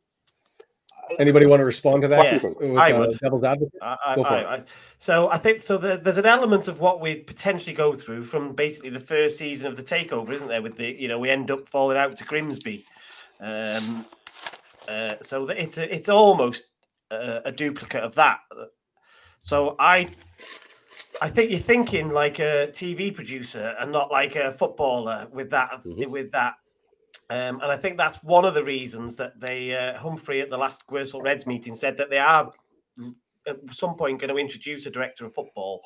[1.20, 2.24] Anybody want to respond to that?
[2.24, 3.20] Yeah, with, I uh, would.
[3.20, 3.80] devil's advocate.
[3.82, 4.46] I, I, Go for I, it.
[4.48, 4.66] I-
[4.98, 5.80] so I think so.
[5.80, 9.66] The, there's an element of what we potentially go through from basically the first season
[9.66, 10.62] of the takeover, isn't there?
[10.62, 12.86] With the you know we end up falling out to Grimsby,
[13.40, 14.06] um,
[14.88, 16.66] uh, so that it's a, it's almost
[17.10, 18.42] a, a duplicate of that.
[19.42, 20.08] So I
[21.20, 25.84] I think you're thinking like a TV producer and not like a footballer with that
[25.84, 26.10] Mhm.
[26.10, 26.56] with that.
[27.30, 30.58] Um, and I think that's one of the reasons that they uh, Humphrey at the
[30.58, 32.52] last Gwersyllt Reds meeting said that they are
[33.48, 35.82] at some point going to introduce a director of football,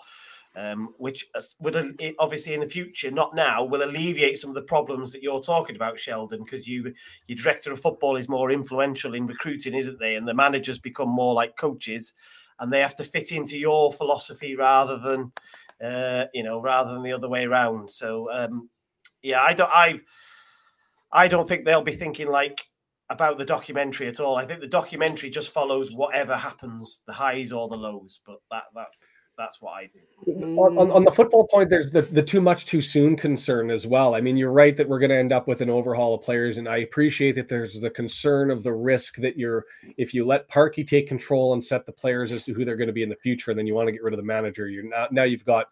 [0.56, 1.28] um, which
[1.60, 1.76] would
[2.20, 5.76] obviously in the future, not now, will alleviate some of the problems that you're talking
[5.76, 6.94] about, Sheldon, because you
[7.28, 10.16] your director of football is more influential in recruiting, isn't they?
[10.16, 12.14] And the managers become more like coaches,
[12.60, 15.32] and they have to fit into your philosophy rather than
[15.84, 17.90] uh, you know rather than the other way around.
[17.90, 18.70] So um,
[19.22, 20.00] yeah, I don't I
[21.12, 22.62] I don't think they'll be thinking like
[23.10, 24.36] about the documentary at all.
[24.36, 28.20] I think the documentary just follows whatever happens, the highs or the lows.
[28.26, 29.04] But that that's
[29.38, 30.58] that's what I think.
[30.58, 33.86] on, on, on the football point, there's the, the too much too soon concern as
[33.86, 34.16] well.
[34.16, 36.58] I mean, you're right that we're going to end up with an overhaul of players,
[36.58, 39.66] and I appreciate that there's the concern of the risk that you're
[39.98, 42.88] if you let Parky take control and set the players as to who they're going
[42.88, 44.68] to be in the future, and then you want to get rid of the manager.
[44.68, 45.68] You're not now you've got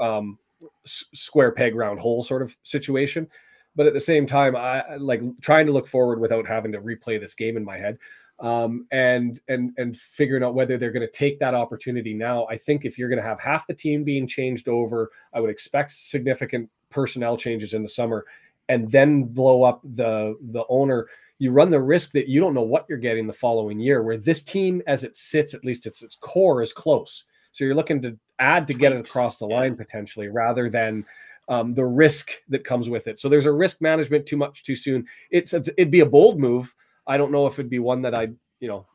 [0.00, 0.38] um,
[0.84, 3.28] s- square peg round hole sort of situation.
[3.76, 6.80] But at the same time, I I like trying to look forward without having to
[6.80, 7.98] replay this game in my head.
[8.40, 12.46] Um, and and and figuring out whether they're going to take that opportunity now.
[12.46, 15.50] I think if you're going to have half the team being changed over, I would
[15.50, 18.24] expect significant personnel changes in the summer,
[18.68, 21.08] and then blow up the the owner.
[21.40, 24.02] You run the risk that you don't know what you're getting the following year.
[24.02, 27.24] Where this team, as it sits, at least its its core is close.
[27.50, 31.04] So you're looking to add to get it across the line potentially, rather than
[31.48, 33.18] um, the risk that comes with it.
[33.18, 35.06] So there's a risk management too much too soon.
[35.30, 36.74] It's, it's it'd be a bold move.
[37.08, 38.28] I don't know if it'd be one that I
[38.60, 38.86] you know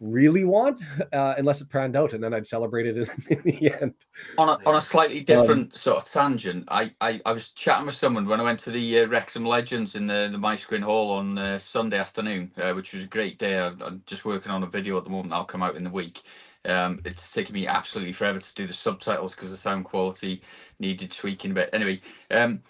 [0.00, 0.80] really want
[1.12, 2.96] uh, unless it panned out and then I'd celebrate it
[3.28, 3.94] in, the end.
[4.38, 7.52] On a, on a slightly um, different um, sort of tangent, I, I, I was
[7.52, 10.82] chatting with someone when I went to the uh, Wrexham Legends in the, the Maesllyn
[10.82, 13.58] Hall on uh, Sunday afternoon, uh, which was a great day.
[13.58, 15.90] I, I'm just working on a video at the moment that'll come out in the
[15.90, 16.22] week.
[16.64, 20.42] Um, it's taken me absolutely forever to do the subtitles because the sound quality
[20.78, 21.70] needed tweaking a bit.
[21.72, 22.62] Anyway, um,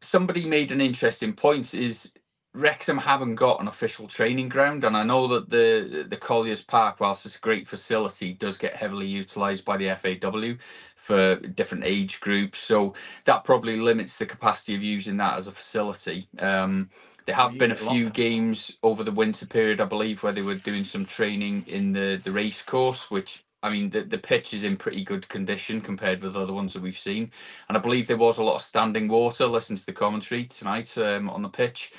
[0.00, 2.12] somebody made an interesting point: is
[2.54, 6.98] Wrexham haven't got an official training ground, and I know that the the Colliers Park,
[7.00, 10.54] whilst it's a great facility, does get heavily utilised by the FAW
[10.96, 12.58] for different age groups.
[12.58, 16.28] So that probably limits the capacity of using that as a facility.
[16.40, 16.90] Um,
[17.26, 20.56] there have been a few games over the winter period, I believe, where they were
[20.56, 24.64] doing some training in the the race course, which I mean, the, the pitch is
[24.64, 27.30] in pretty good condition compared with other ones that we've seen.
[27.68, 29.46] And I believe there was a lot of standing water.
[29.46, 31.92] Listen to the commentary tonight um, on the pitch,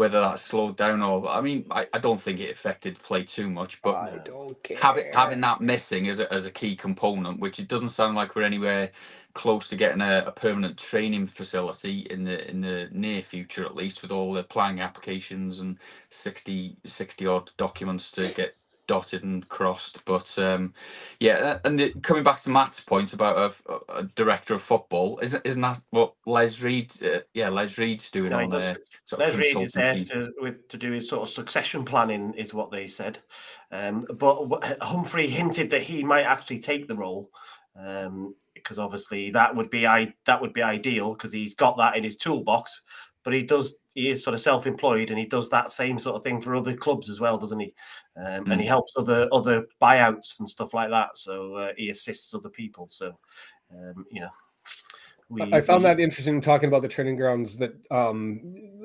[0.00, 3.50] whether that slowed down or, I mean, I, I don't think it affected play too
[3.50, 3.98] much, but
[4.74, 8.36] having, having that missing as a, as a key component, which it doesn't sound like
[8.36, 8.92] we're anywhere
[9.34, 13.76] close to getting a, a, permanent training facility in the in the near future at
[13.76, 15.78] least with all the planning applications and
[16.10, 18.56] 60 60 odd documents to get
[18.90, 20.74] dotted and crossed but um
[21.20, 25.46] yeah and the, coming back to matt's point about a, a, director of football isn't
[25.46, 28.76] isn't that what les reed uh, yeah les reed's doing no, on there
[29.16, 32.72] les reed is there to, with, to do his sort of succession planning is what
[32.72, 33.20] they said.
[33.70, 37.30] Um but humphrey hinted that he might actually take the role
[37.78, 41.96] um because obviously that would be I that would be ideal because he's got that
[41.96, 42.80] in his toolbox.
[43.24, 46.22] But he does he is sort of self-employed and he does that same sort of
[46.22, 47.74] thing for other clubs as well, doesn't he?
[48.16, 48.52] Um, mm.
[48.52, 48.70] And he mm.
[48.70, 51.18] helps other other buyouts and stuff like that.
[51.18, 52.88] So uh, he assists other people.
[52.90, 53.18] So
[53.72, 54.30] um, you know.
[55.28, 58.40] We, I found we, that interesting talking about the training grounds that um,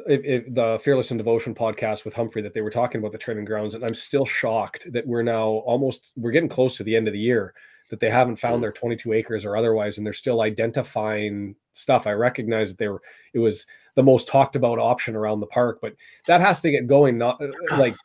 [0.07, 3.17] it, it, the Fearless in Devotion podcast with Humphrey that they were talking about the
[3.17, 6.95] training grounds, and I'm still shocked that we're now almost we're getting close to the
[6.95, 7.55] end of the year
[7.89, 8.61] that they haven't found mm.
[8.61, 12.05] their 22 acres or otherwise, and they're still identifying stuff.
[12.05, 13.01] I recognize that they were
[13.33, 15.95] it was the most talked about option around the park, but
[16.27, 17.17] that has to get going.
[17.17, 17.95] Not uh, like,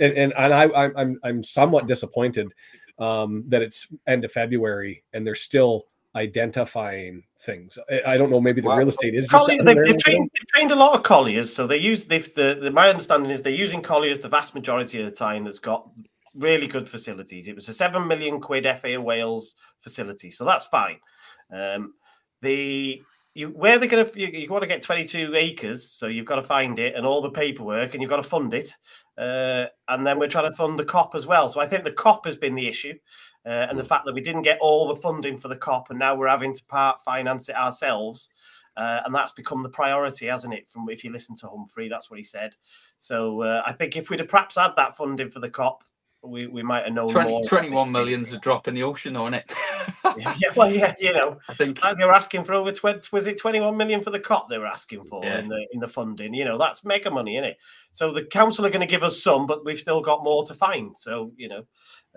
[0.00, 0.64] and and, and I
[0.96, 2.52] I'm I'm somewhat disappointed
[2.98, 7.78] um, that it's end of February and they're still identifying things.
[8.06, 8.40] I, don't know.
[8.40, 9.46] Maybe the real estate is just.
[9.46, 12.04] they've, they've, trained, they've, trained, a lot of colliers, so they use.
[12.04, 15.44] They've, the, the my understanding is they're using colliers the vast majority of the time.
[15.44, 15.88] That's got
[16.36, 17.48] really good facilities.
[17.48, 20.98] It was a seven million quid FA Wales facility, so that's fine.
[21.52, 21.94] Um,
[22.42, 23.02] the
[23.34, 26.36] you where they're going to you, you, want to get 22 acres, so you've got
[26.36, 28.72] to find it and all the paperwork, and you've got to fund it.
[29.18, 31.48] Uh, and then we're trying to fund the Kop as well.
[31.48, 32.94] So I think the Kop has been the issue,
[33.44, 33.88] uh, and the mm.
[33.88, 36.54] fact that we didn't get all the funding for the Kop and now we're having
[36.54, 38.30] to part finance it ourselves.
[38.76, 40.68] Uh, and that's become the priority, hasn't it?
[40.68, 42.54] From if you listen to Humphrey, that's what he said.
[42.98, 45.82] So uh, I think if we'd have perhaps had that funding for the Kop,
[46.24, 47.42] we, we might have known 20, more.
[47.44, 49.52] 21 million's a drop in the ocean, isn't it?
[50.18, 53.38] yeah, well, yeah, you know, I think they were asking for over 20, was it
[53.38, 55.38] 21 million for the Kop they were asking for yeah.
[55.38, 56.34] in the in the funding?
[56.34, 57.58] You know, that's mega money, isn't it?
[57.92, 60.54] So the council are going to give us some, but we've still got more to
[60.54, 60.96] find.
[60.98, 61.64] So you know,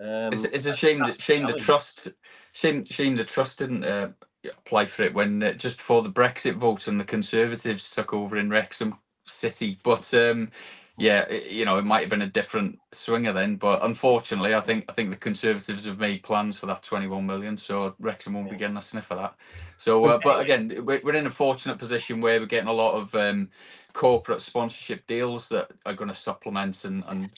[0.00, 2.08] um, it's, it's a shame that shame the trust
[2.52, 4.08] shame shame the trust didn't uh,
[4.44, 8.36] apply for it when uh, just before the Brexit vote and the Conservatives took over
[8.36, 10.50] in Wrexham City, but um,
[10.98, 14.84] yeah, you know, it might have been a different swinger then, but unfortunately, I think
[14.88, 18.56] I think the Conservatives have made plans for that 21 million, so Wrexham won't be
[18.56, 19.34] getting a sniff of that.
[19.76, 23.14] So, uh, but again, we're in a fortunate position where we're getting a lot of
[23.14, 23.48] um,
[23.92, 27.30] corporate sponsorship deals that are going to supplement and, and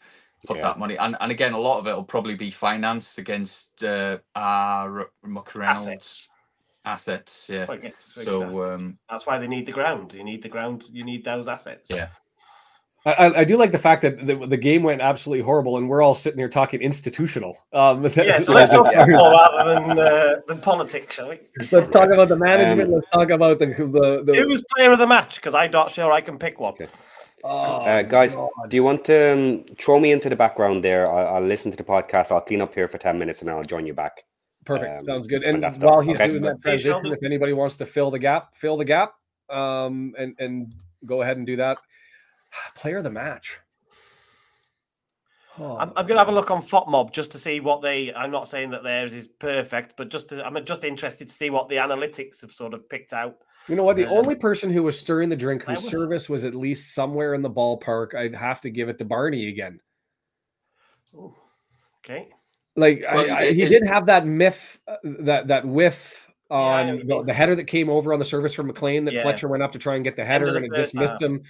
[0.46, 0.62] put yeah.
[0.62, 0.96] that money.
[0.96, 5.66] And, and again, a lot of it will probably be financed against uh, our McReynolds
[5.66, 6.28] assets.
[6.84, 7.66] assets yeah.
[7.92, 10.14] so um, that's why they need the ground.
[10.14, 10.86] You need the ground.
[10.90, 11.90] You need those assets.
[11.90, 12.08] Yeah.
[13.07, 16.03] I, I, do like the fact that the, the, game went absolutely horrible, and we're
[16.03, 17.57] all sitting here talking institutional.
[17.72, 21.40] Um, yeah, so let's talk football rather than uh, than politics, shall we?
[21.72, 22.88] Let's talk about the management.
[22.88, 24.36] Um, let's talk about the the, the...
[24.36, 26.74] who was player of the match because I'm not sure I can pick one.
[26.74, 26.88] Okay.
[27.42, 28.51] Oh, uh, guys, God.
[28.68, 31.11] do you want to um, throw me into the background there?
[31.11, 32.30] I'll, I'll, listen to the podcast.
[32.30, 34.24] I'll clean up here for ten minutes, and I'll join you back.
[34.66, 35.01] Perfect.
[35.01, 35.42] Um, Sounds good.
[35.42, 36.28] And while he's okay.
[36.28, 39.14] doing that transition, if anybody wants to fill the gap, fill the gap,
[39.48, 40.74] um, and and
[41.07, 41.78] go ahead and do that.
[42.74, 43.59] Player of the match.
[45.59, 45.76] Oh.
[45.76, 48.14] I'm, I'm, gonna have a look on FotMob just to see what they.
[48.14, 51.51] I'm not saying that theirs is perfect, but just to, I'm just interested to see
[51.51, 53.36] what the analytics have sort of picked out.
[53.68, 53.96] You know what?
[53.96, 56.94] The um, only person who was stirring the drink whose was, service was at least
[56.94, 59.80] somewhere in the ballpark, I'd have to give it to Barney again.
[61.14, 61.34] Ooh,
[61.98, 62.28] okay.
[62.76, 66.86] Like well, I, I, he it, did have that myth, uh, that that whiff on
[66.86, 69.22] yeah, the, the, header that came over on the service from McClean that yeah.
[69.22, 71.42] Fletcher went up to try and get the header and it just missed him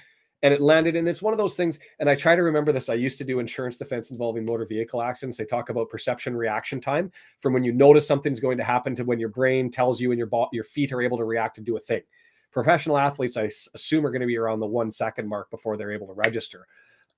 [0.43, 0.97] and it landed.
[0.97, 1.79] And it's one of those things.
[1.99, 2.89] And I try to remember this.
[2.89, 5.39] I used to do insurance defense involving motor vehicle accidents.
[5.39, 9.05] They talk about perception reaction time from when you notice something's going to happen to
[9.05, 11.67] when your brain tells you and your bo- your feet are able to react and
[11.67, 12.03] do a thing.
[12.53, 15.93] Professional athletes, I assume, are going to be around the one second mark before they're
[15.93, 16.67] able to register.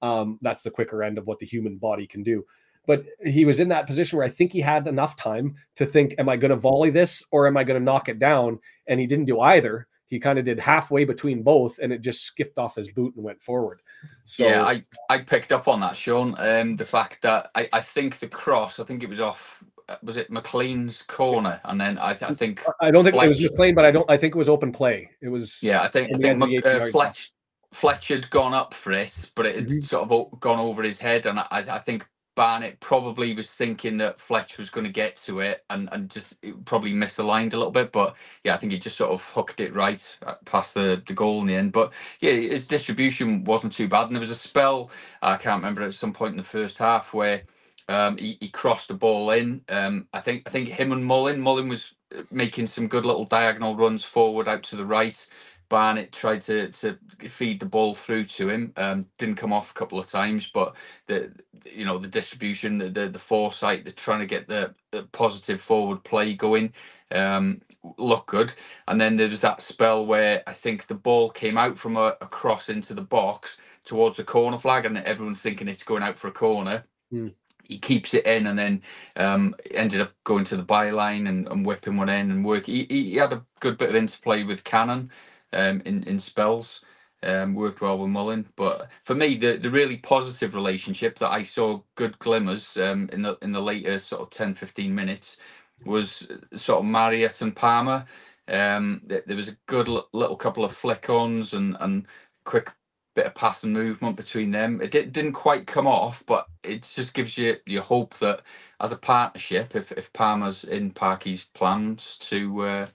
[0.02, 2.44] Um, that's the quicker end of what the human body can do.
[2.86, 6.16] But he was in that position where I think he had enough time to think,
[6.18, 8.58] am I going to volley this or am I going to knock it down?
[8.88, 12.24] And he didn't do either he kind of did halfway between both and it just
[12.24, 13.80] skipped off his boot and went forward.
[14.24, 16.34] So yeah, I, I picked up on that, Sean.
[16.36, 19.96] Um, the fact that I, I think the cross, I think it was off uh,
[20.02, 23.40] was it McClean's corner, and then I, I think I don't think Fletch, it was
[23.40, 24.10] McClean, but I don't.
[24.10, 25.08] I think it was open play.
[25.22, 25.80] It was yeah.
[25.80, 27.32] I think, I think uh, Fletch
[27.72, 29.80] Fletch had gone up for it, but it had mm-hmm.
[29.80, 32.06] sort of gone over his head, and I, I think
[32.36, 36.44] Barnett probably was thinking that Fletch was going to get to it and, and just
[36.64, 37.92] probably misaligned a little bit.
[37.92, 41.14] But yeah, I think he just sort of hooked it right uh, past the, the
[41.14, 41.72] goal in the end.
[41.72, 44.06] But yeah, his distribution wasn't too bad.
[44.06, 44.90] And there was a spell,
[45.22, 47.42] I can't remember at some point in the first half where
[47.88, 49.62] um, he, he crossed the ball in.
[49.68, 53.26] Um, I think I think him and Mullin, Mullin was uh, making some good little
[53.26, 55.26] diagonal runs forward out to the right.
[55.72, 56.98] Barnett tried to to
[57.30, 58.74] feed the ball through to him.
[58.76, 61.32] Um, didn't come off a couple of times, but the
[61.64, 65.62] you know the distribution, the the, the foresight, the trying to get the, the positive
[65.62, 66.74] forward play going,
[67.10, 67.62] um,
[67.96, 68.52] looked good.
[68.86, 72.18] And then there was that spell where I think the ball came out from a,
[72.20, 73.56] a cross into the box
[73.86, 76.84] towards the corner flag, and everyone's thinking it's going out for a corner.
[77.10, 77.32] Mm
[77.64, 78.82] he keeps it in and then
[79.16, 82.66] um, ended up going to the byline and, and whipping one in and work.
[82.66, 85.10] He, he, had a good bit of interplay with Cannon
[85.52, 86.82] um, in in spells.
[87.24, 91.42] Um, worked well with Mullin, but for me, the, the really positive relationship that I
[91.44, 95.38] saw good glimmers um, in the in the later sort of 10, 15 minutes
[95.86, 98.04] was sort of Marriott and Palmer.
[98.48, 102.06] Um, there was a good little couple of flick-ons and and
[102.44, 102.70] quick
[103.14, 104.80] bit of passing movement between them.
[104.82, 108.42] It did, didn't quite come off, but it just gives you you hope that
[108.80, 112.86] as a partnership, if if Palmer's in Parky's plans to uh,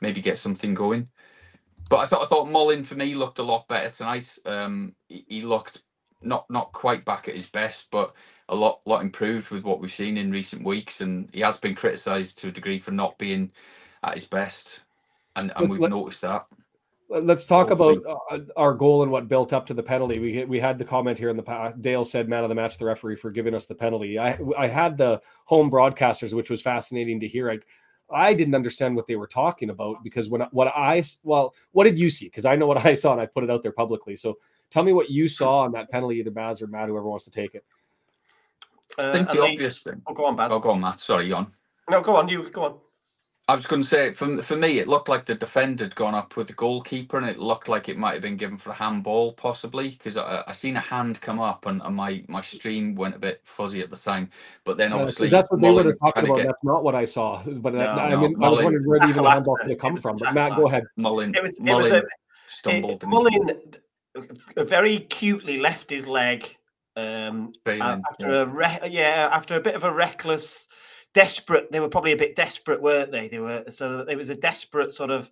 [0.00, 1.08] maybe get something going,
[1.90, 4.38] but I thought I thought Mullin for me looked a lot better tonight.
[4.46, 5.82] Um, he, he, looked
[6.22, 8.14] not not quite back at his best, but
[8.48, 11.00] a lot lot improved with what we've seen in recent weeks.
[11.00, 13.50] And he has been criticised to a degree for not being
[14.04, 14.82] at his best,
[15.34, 16.46] and, and we've let, noticed that.
[17.08, 17.96] Let's talk Hopefully.
[17.96, 20.20] about uh, our goal and what built up to the penalty.
[20.20, 21.82] We we had the comment here in the past.
[21.82, 24.68] Dale said, "Man of the match, the referee for giving us the penalty." I I
[24.68, 27.50] had the home broadcasters, which was fascinating to hear.
[27.50, 27.58] I,
[28.12, 31.98] I didn't understand what they were talking about because when what I well, what did
[31.98, 32.26] you see?
[32.26, 34.16] Because I know what I saw and I put it out there publicly.
[34.16, 34.38] So
[34.70, 37.30] tell me what you saw on that penalty, either Baz or Matt, whoever wants to
[37.30, 37.64] take it.
[38.98, 40.02] Uh, I think the obvious thing.
[40.06, 40.50] Oh, go on, Baz.
[40.52, 40.98] Oh, go on, Matt.
[40.98, 41.52] Sorry, on.
[41.88, 42.28] No, go on.
[42.28, 42.78] You go on.
[43.50, 46.14] I was going to say, for, for me, it looked like the defender had gone
[46.14, 48.74] up with the goalkeeper, and it looked like it might have been given for a
[48.74, 52.94] handball, possibly, because I, I seen a hand come up, and, and, my, my stream
[52.94, 54.30] went a bit fuzzy at the time.
[54.62, 56.36] But then obviously, uh, that's what Mullin they were talking about.
[56.36, 56.46] Get...
[56.46, 57.42] That's not what I saw.
[57.44, 59.78] But no, I, no, mean, Mullin, I was wondering where even the handball could have
[59.80, 60.16] come from.
[60.16, 60.84] But Matt, go ahead.
[60.96, 62.02] Mullin, it was, it Mullin was a,
[62.46, 63.02] stumbled.
[63.02, 63.60] It, Mullin
[64.58, 66.56] very cutely left his leg
[66.94, 68.42] um, after yeah.
[68.42, 70.68] a re- yeah after a bit of a reckless
[71.14, 71.70] desperate.
[71.70, 73.28] They were probably a bit desperate, weren't they?
[73.28, 75.30] They were so it was a desperate sort of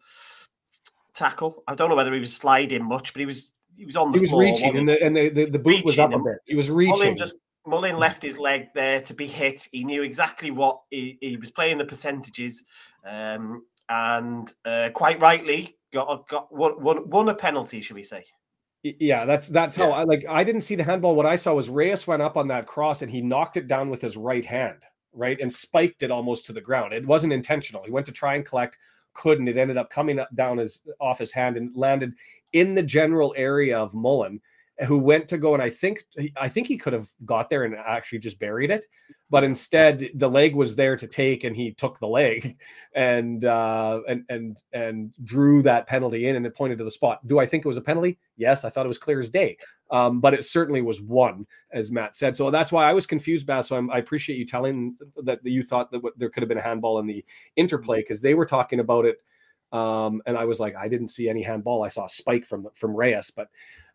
[1.14, 1.62] tackle.
[1.66, 4.18] I don't know whether he was sliding much, but he was he was on the
[4.18, 6.38] he was floor, reaching, and the and the, the, the boot was up a bit.
[6.46, 6.96] He was reaching.
[6.96, 9.68] Mullin just Mullin left his leg there to be hit.
[9.72, 12.64] He knew exactly what he, he was playing the percentages,
[13.04, 18.24] um, and uh, quite rightly got got won, won, won a penalty, should we say?
[18.82, 19.96] Yeah, that's that's how yeah.
[19.96, 20.24] I like.
[20.28, 21.14] I didn't see the handball.
[21.14, 23.90] What I saw was Reyes went up on that cross and he knocked it down
[23.90, 24.84] with his right hand
[25.18, 26.92] right, and spiked it almost to the ground.
[26.92, 27.84] It wasn't intentional.
[27.84, 28.78] He went to try and collect,
[29.14, 29.48] couldn't.
[29.48, 32.14] It ended up coming up down his off his hand and landed
[32.52, 34.40] in the general area of Mullin,
[34.86, 36.04] who went to go and I think
[36.40, 38.84] I think he could have got there and actually just buried it,
[39.28, 42.56] but instead the leg was there to take and he took the leg
[42.94, 47.26] and uh, and and and drew that penalty in and it pointed to the spot.
[47.26, 48.18] Do I think it was a penalty?
[48.36, 49.56] Yes, I thought it was clear as day.
[49.90, 52.36] Um, but it certainly was one, as Matt said.
[52.36, 53.68] So that's why I was confused, Baz.
[53.68, 56.62] So I'm, i appreciate you telling that you thought that there could have been a
[56.62, 57.24] handball in the
[57.56, 59.18] interplay because they were talking about it
[59.72, 61.84] Um, and I was like, I didn't see any handball.
[61.84, 63.48] I saw a spike from from Reyes, but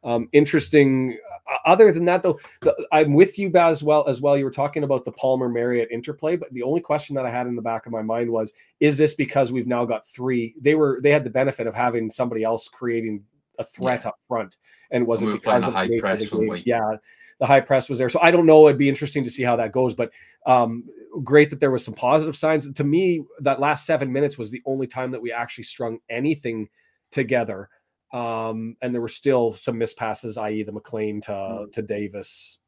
[0.04, 1.18] um, interesting.
[1.49, 4.38] Uh, other than that, though, the, I'm with you, Baz, well as well.
[4.38, 7.47] You were talking about the Palmer Marriott interplay, but the only question that I had
[7.47, 10.56] in the back of my mind was, is this because we've now got three?
[10.62, 13.24] They were they had the benefit of having somebody else creating
[13.60, 14.10] a threat Yeah.
[14.10, 14.58] up front,
[14.91, 16.49] and was We it because of a high the press, the weren't game?
[16.49, 16.64] we?
[16.66, 16.95] Yeah,
[17.39, 18.10] the high press was there.
[18.10, 18.68] So I don't know.
[18.68, 20.12] It'd be interesting to see how that goes, but
[20.45, 20.84] um,
[21.24, 22.72] great that there was some positive signs.
[22.72, 26.68] To me, that last seven minutes was the only time that we actually strung anything
[27.12, 27.70] together.
[28.14, 32.59] Um, and there were still some mispasses, i.e., the McClean to to Davies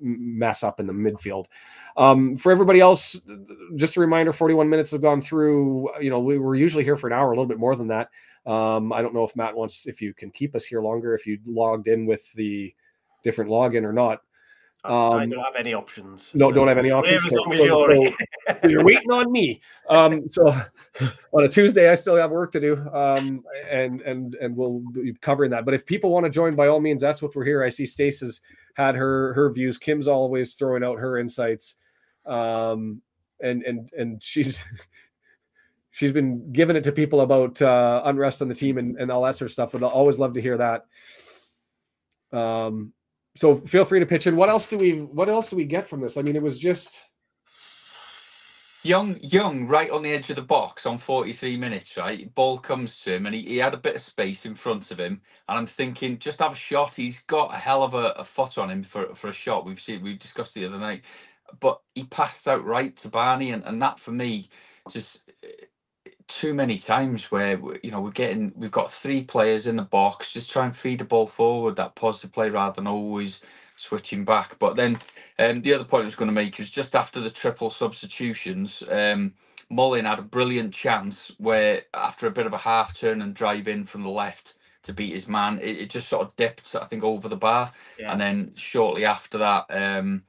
[0.00, 1.46] mess up in the midfield.
[1.96, 3.20] Um, for everybody else,
[3.76, 5.88] just a reminder: 41 minutes have gone through.
[6.00, 8.10] You know, we were usually here for an hour, a little bit more than that.
[8.46, 11.26] Um, I don't know if Matt wants, if you can keep us here longer, if
[11.26, 12.74] you logged in with the
[13.22, 14.20] different login or not.
[14.84, 16.30] I- I Um, don't have any options.
[16.34, 17.22] No, so don't have any options.
[17.22, 19.60] So- so- you're so- you're waiting on me.
[19.88, 20.46] Um, so
[21.32, 25.14] on a Tuesday, I still have work to do, um, and and and we'll be
[25.20, 25.64] covering that.
[25.64, 27.62] But if people want to join, by all means, that's what we're here.
[27.64, 28.40] I see Stace has
[28.74, 29.78] had her her views.
[29.78, 31.76] Kim's always throwing out her insights,
[32.26, 33.00] um,
[33.40, 34.62] and and and she's.
[35.96, 39.22] She's been giving it to people about uh, unrest on the team and, and all
[39.22, 39.74] that sort of stuff.
[39.74, 40.86] And I'll always love to hear that.
[42.36, 42.92] Um,
[43.36, 44.36] so feel free to pitch in.
[44.36, 46.16] What else do we what else do we get from this?
[46.16, 47.02] I mean, it was just
[48.86, 52.34] Young, young, right on the edge of the box on 43 minutes, right?
[52.34, 55.00] Ball comes to him and he, he had a bit of space in front of
[55.00, 55.22] him.
[55.48, 56.94] And I'm thinking, just have a shot.
[56.94, 59.64] He's got a hell of a, a foot on him for, for a shot.
[59.64, 61.04] We've seen, We've discussed the other night.
[61.60, 63.52] But he passed out right to Barney.
[63.52, 64.50] And, and that for me,
[64.90, 65.23] just
[66.28, 69.82] too many times where, we- you know, we're getting, we've got three players in the
[69.82, 73.42] box, just try and feed the ball forward, that positive play rather than always
[73.76, 74.58] switching back.
[74.58, 74.98] But then
[75.38, 78.82] um, the other point I was going to make is just after the triple substitutions,
[78.90, 79.34] um,
[79.70, 83.68] Mullin had a brilliant chance where after a bit of a half turn and drive
[83.68, 84.54] in from the left
[84.84, 87.72] to beat his man, it, it just sort of dipped, I think, over the bar.
[87.98, 88.12] Yeah.
[88.12, 90.24] And then shortly after that, um,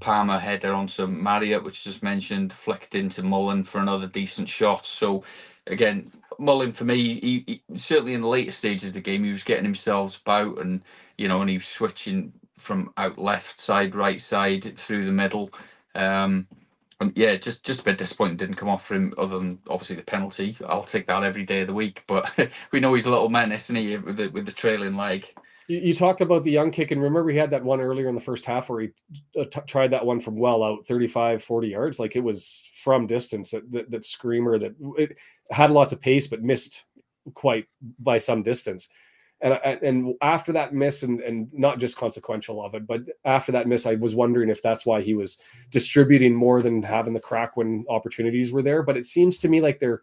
[0.00, 4.86] Palmer header onto Marriott, which just mentioned, flicked into Mullin for another decent shot.
[4.86, 5.24] So
[5.66, 9.32] again, Mullin for me, he, he certainly in the later stages of the game, he
[9.32, 10.82] was getting himself about and
[11.18, 15.50] you know, and he was switching from out left side, right side, through the middle.
[15.94, 16.46] Um,
[17.00, 19.96] and yeah, just just a bit disappointing didn't come off for him, other than obviously
[19.96, 20.56] the penalty.
[20.66, 22.04] I'll take that every day of the week.
[22.06, 22.32] But
[22.72, 25.28] we know he's a little menace, isn't he, with the, with the trailing leg.
[25.68, 28.14] You, you talked about the young kick, and remember we had that one earlier in
[28.14, 28.88] the first half where he
[29.38, 31.98] uh, t- tried that one from well out 35, 40 yards.
[32.00, 34.74] Like it was from distance that that, that screamer that
[35.50, 36.84] had lots of pace but missed
[37.34, 37.66] quite
[38.00, 38.88] by some distance.
[39.40, 39.52] And
[39.82, 43.86] and after that miss, and and not just consequential of it, but after that miss,
[43.86, 45.38] I was wondering if that's why he was
[45.70, 48.82] distributing more than having the crack when opportunities were there.
[48.82, 50.02] But it seems to me like they're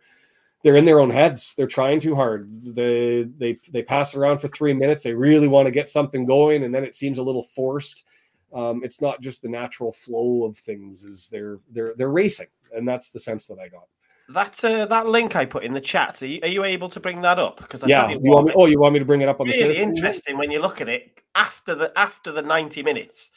[0.65, 1.53] they're in their own heads.
[1.55, 2.49] They're trying too hard.
[2.73, 5.03] They they they pass around for three minutes.
[5.03, 8.03] They really want to get something going, and then it seems a little forced.
[8.51, 11.03] Um, it's not just the natural flow of things.
[11.03, 13.83] Is they're they're they're racing, and that's the sense that I got.
[14.29, 16.23] That uh, that link I put in the chat.
[16.23, 17.57] Are you, are you able to bring that up?
[17.57, 18.09] Because I yeah.
[18.09, 19.75] you You want me, oh, you want me to bring it up on the really
[19.75, 19.89] screen?
[19.89, 23.33] interesting when you look at it after the after the ninety minutes.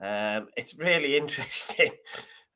[0.00, 1.90] Um, it's really interesting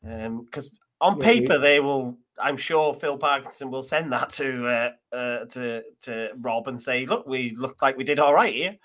[0.03, 2.17] because on Yeah, we- paper they will.
[2.39, 7.07] I'm sure Phil Parkinson will send that to uh, uh, to to Rob and say,
[7.07, 8.77] "Look, we look like we did all right here."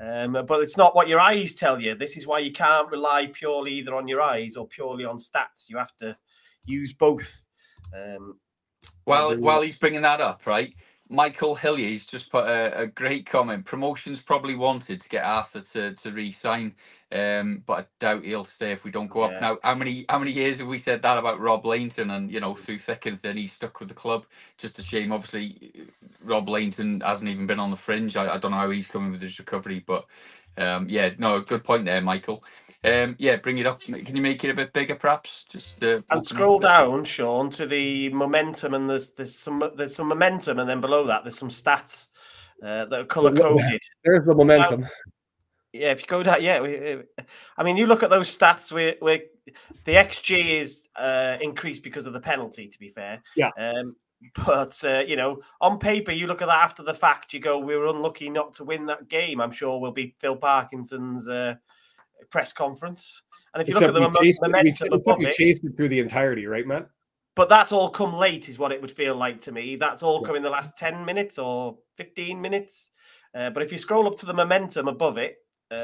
[0.00, 1.94] Um, but it's not what your eyes tell you.
[1.94, 5.68] This is why you can't rely purely either on your eyes or purely on stats.
[5.68, 6.16] You have to
[6.64, 7.44] use both.
[7.94, 8.38] Um,
[9.04, 10.74] While bring while he's bringing that up, right?
[11.08, 13.66] Michael Hillier's just put a, a great comment.
[13.66, 16.74] Promotions probably wanted to get Arthur to, to re-sign,
[17.12, 19.26] um, but I doubt he'll stay if we don't go Yeah.
[19.26, 19.40] up.
[19.40, 22.10] Now, how many how many years have we said that about Rob Lainton?
[22.10, 24.24] And you know, through thick and thin, he's stuck with the club.
[24.56, 25.12] Just a shame.
[25.12, 25.72] Obviously,
[26.22, 28.16] Rob Lainton hasn't even been on the fringe.
[28.16, 30.06] I, I don't know how he's coming with his recovery, but
[30.56, 32.42] um, yeah, no, good point there, Michael.
[32.84, 33.80] Um, yeah, bring it up.
[33.80, 35.44] Can you make it a bit bigger, perhaps?
[35.48, 40.08] Just uh, And scroll down, Sean, to the momentum, and there's there's some there's some
[40.08, 42.08] momentum, and then below that there's some stats
[42.62, 43.80] uh, that are color coded.
[44.02, 44.86] There's the momentum.
[45.72, 47.22] Yeah, if you go down, yeah, we, uh,
[47.56, 48.72] I mean, you look at those stats.
[48.72, 49.22] We we
[49.84, 52.68] the xG is uh, increased because of the penalty.
[52.68, 53.50] To be fair, Yeah.
[53.58, 53.96] Um,
[54.44, 57.32] but uh, you know, on paper, you look at that after the fact.
[57.32, 59.40] You go, we were unlucky not to win that game.
[59.40, 61.54] I'm sure we'll be Phil Parkinson's uh,
[62.30, 63.22] press conference.
[63.54, 65.64] And if you Except look at the we chased, we, momentum except above we chased
[65.64, 66.88] it through the entirety, right, Matt?
[67.34, 69.76] but that's all come late, is what it would feel like to me.
[69.76, 70.26] That's all Yeah.
[70.26, 72.90] come in the last 10 minutes or 15 minutes.
[73.34, 75.38] Uh, but if you scroll up to the momentum above it,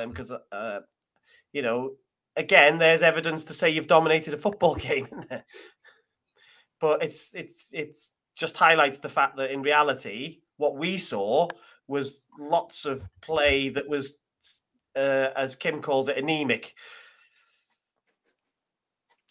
[0.06, 0.80] because, uh,
[1.52, 1.92] you know,
[2.36, 5.08] again, there's evidence to say you've dominated a football game.
[6.80, 11.48] But it's, it's, it's just highlights the fact that in reality, what we saw
[11.88, 14.14] was lots of play that was,
[14.94, 16.74] uh, as Kim calls it, anemic.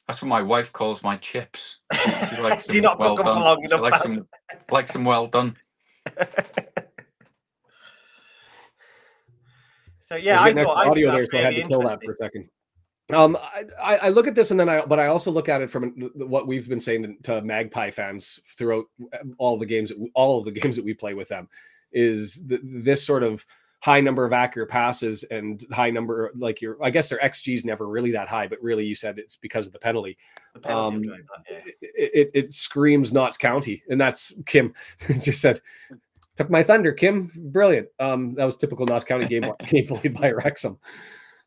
[0.07, 1.79] That's what my wife calls my chips.
[1.93, 3.41] She likes them not well done.
[3.41, 4.27] long She enough, likes them,
[4.71, 5.57] likes them well done.
[10.07, 12.01] So yeah, I I thought extra I audio there, so I had to kill that
[12.01, 12.49] for a second.
[13.13, 15.61] Um, I, I I look at this and then I, but I also look at
[15.61, 18.85] it from what we've been saying to Magpie fans throughout
[19.37, 21.49] all the games, that all of the games that we play with them,
[21.91, 23.45] is th- this sort of
[23.81, 27.65] high number of accurate passes and high number, like your, I guess their XG is
[27.65, 30.17] never really that high, but really you said it's because of the penalty.
[30.53, 31.17] The penalty Um, that,
[31.49, 31.57] yeah.
[31.81, 34.73] It, it, it screams Notts County, and that's Kim
[35.19, 35.61] just said.
[36.37, 37.31] Took my thunder, Kim.
[37.35, 37.87] Brilliant.
[37.99, 40.77] Um, that was typical Notts County game game played by Wrexham.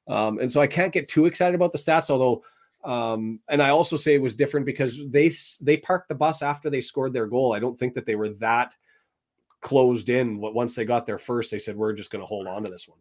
[0.09, 2.43] Um, and so I can't get too excited about the stats, although
[2.85, 5.31] um, and I also say it was different because they
[5.61, 7.53] they parked the bus after they scored their goal.
[7.55, 8.75] I don't think that they were that
[9.61, 10.39] closed in.
[10.39, 12.71] What once they got there first, they said we're just going to hold on to
[12.71, 12.99] this one.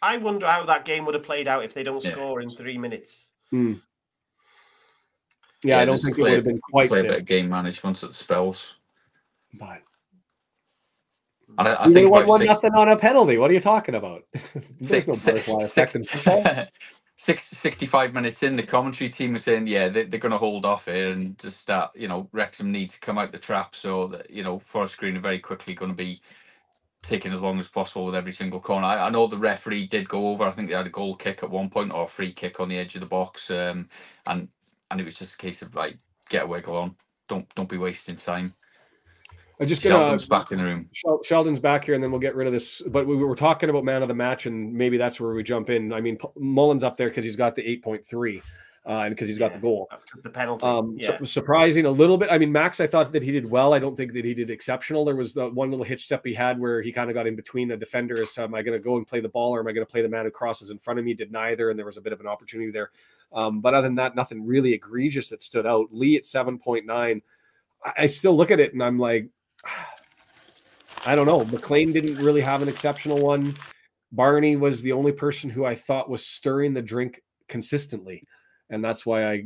[0.00, 2.12] I wonder how that game would have played out if they don't Yeah.
[2.12, 3.28] score in three minutes.
[3.50, 3.74] Hmm.
[5.64, 7.48] Yeah, I don't just think it would have been quite Play a bit of game
[7.48, 8.74] management at spells.
[9.54, 9.82] But
[11.58, 13.38] And I, I think won one six, nothing on a penalty.
[13.38, 14.24] What are you talking about?
[14.80, 16.50] There's six, no six, butterfly effect in football.
[16.50, 16.70] six,
[17.16, 20.66] six, 65 minutes in, the commentary team was saying, yeah, they, they're going to hold
[20.66, 23.74] off here and just start, you know, Wrexham need to come out the trap.
[23.76, 26.20] So, that, you know, Forest Green are very quickly going to be
[27.02, 28.86] taking as long as possible with every single corner.
[28.86, 30.44] I, I know the referee did go over.
[30.44, 32.68] I think they had a goal kick at one point or a free kick on
[32.68, 33.50] the edge of the box.
[33.50, 33.88] Um,
[34.26, 34.48] and
[34.90, 35.98] and it was just a case of like,
[36.30, 36.96] get a wiggle on.
[37.28, 38.54] Don't don't be wasting time.
[39.60, 40.88] I'm just gonna Sheldon's back in the room.
[41.24, 42.82] Sheldon's back here, and then we'll get rid of this.
[42.86, 45.70] But we were talking about man of the match, and maybe that's where we jump
[45.70, 45.92] in.
[45.92, 48.42] I mean, P- Mullin's up there because he's got the 8.3,
[48.84, 49.88] uh, and because he's got the goal.
[50.22, 50.66] The penalty.
[50.66, 51.24] Um, su- yeah.
[51.24, 52.30] surprising a little bit.
[52.32, 53.72] I mean, Max, I thought that he did well.
[53.72, 55.04] I don't think that he did exceptional.
[55.04, 57.36] There was the one little hitch step he had where he kind of got in
[57.36, 59.60] between the defender as to am I going to go and play the ball or
[59.60, 61.14] am I going to play the man who crosses in front of me?
[61.14, 62.90] Did neither, and there was a bit of an opportunity there.
[63.32, 65.88] Um, but other than that, nothing really egregious that stood out.
[65.92, 67.22] Lee at 7.9.
[67.84, 69.28] I, I still look at it and I'm like,
[71.04, 71.44] I don't know.
[71.44, 73.56] McClean didn't really have an exceptional one.
[74.12, 78.24] Barney was the only person who I thought was stirring the drink consistently.
[78.70, 79.44] And that's why I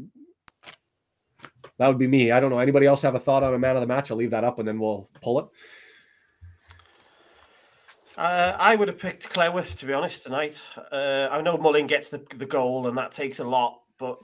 [1.78, 2.32] that would be me.
[2.32, 2.58] I don't know.
[2.58, 4.10] Anybody else have a thought on a man of the match?
[4.10, 5.46] I'll leave that up and then we'll pull it.
[8.16, 10.60] Uh, I would have picked Cleworth to be honest tonight.
[10.90, 14.18] Uh, I know Mullin gets the, the goal and that takes a lot, but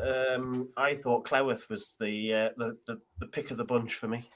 [0.00, 4.06] um, I thought Cleworth was the, uh, the the the pick of the bunch for
[4.06, 4.28] me.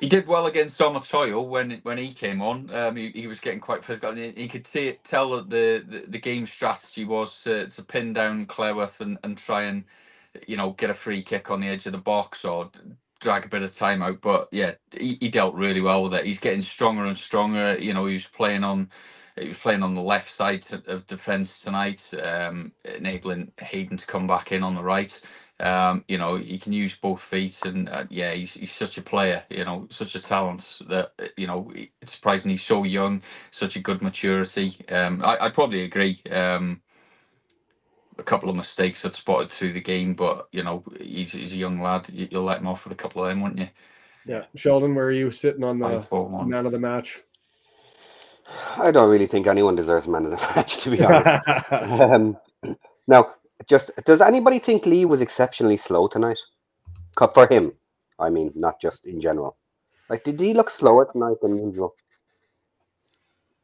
[0.00, 2.70] He did well against Domatoyo when when he came on.
[2.74, 4.10] Um, he, he was getting quite physical.
[4.12, 8.14] And could see it, tell that the, the, the game strategy was to, to pin
[8.14, 9.84] down Cleworth and, and try and
[10.48, 12.70] you know get a free kick on the edge of the box or
[13.20, 14.22] drag a bit of time out.
[14.22, 16.26] But yeah, he, he dealt really well with it.
[16.26, 17.76] He's getting stronger and stronger.
[17.78, 18.90] You know, he was playing on
[19.40, 24.26] he was playing on the left side of defence tonight, um, enabling Hayden to come
[24.28, 25.20] back in on the right.
[25.60, 29.02] Um, you know, he can use both feet, and uh, yeah, he's he's such a
[29.02, 29.44] player.
[29.50, 33.22] You know, such a talent that uh, you know he- it's surprising he's so young,
[33.52, 34.78] such a good maturity.
[34.90, 36.22] Um, I I probably agree.
[36.32, 36.82] Um,
[38.18, 41.58] a couple of mistakes I'd spotted through the game, but you know, he's he's a
[41.58, 42.08] young lad.
[42.10, 43.68] You- You'll let him off with a couple of them, won't you?
[44.26, 44.46] Yeah.
[44.56, 46.06] Sheldon, where are you sitting on the
[46.40, 47.22] man of the match?
[48.78, 51.28] I don't really think anyone deserves man of the match, to be honest.
[51.80, 52.38] um,
[53.08, 53.34] now,
[53.68, 56.38] just does anybody think Lee was exceptionally slow tonight?
[57.16, 57.72] Co- For him,
[58.18, 59.56] I mean, not just in general.
[60.08, 61.94] Like, did he look slower tonight than usual?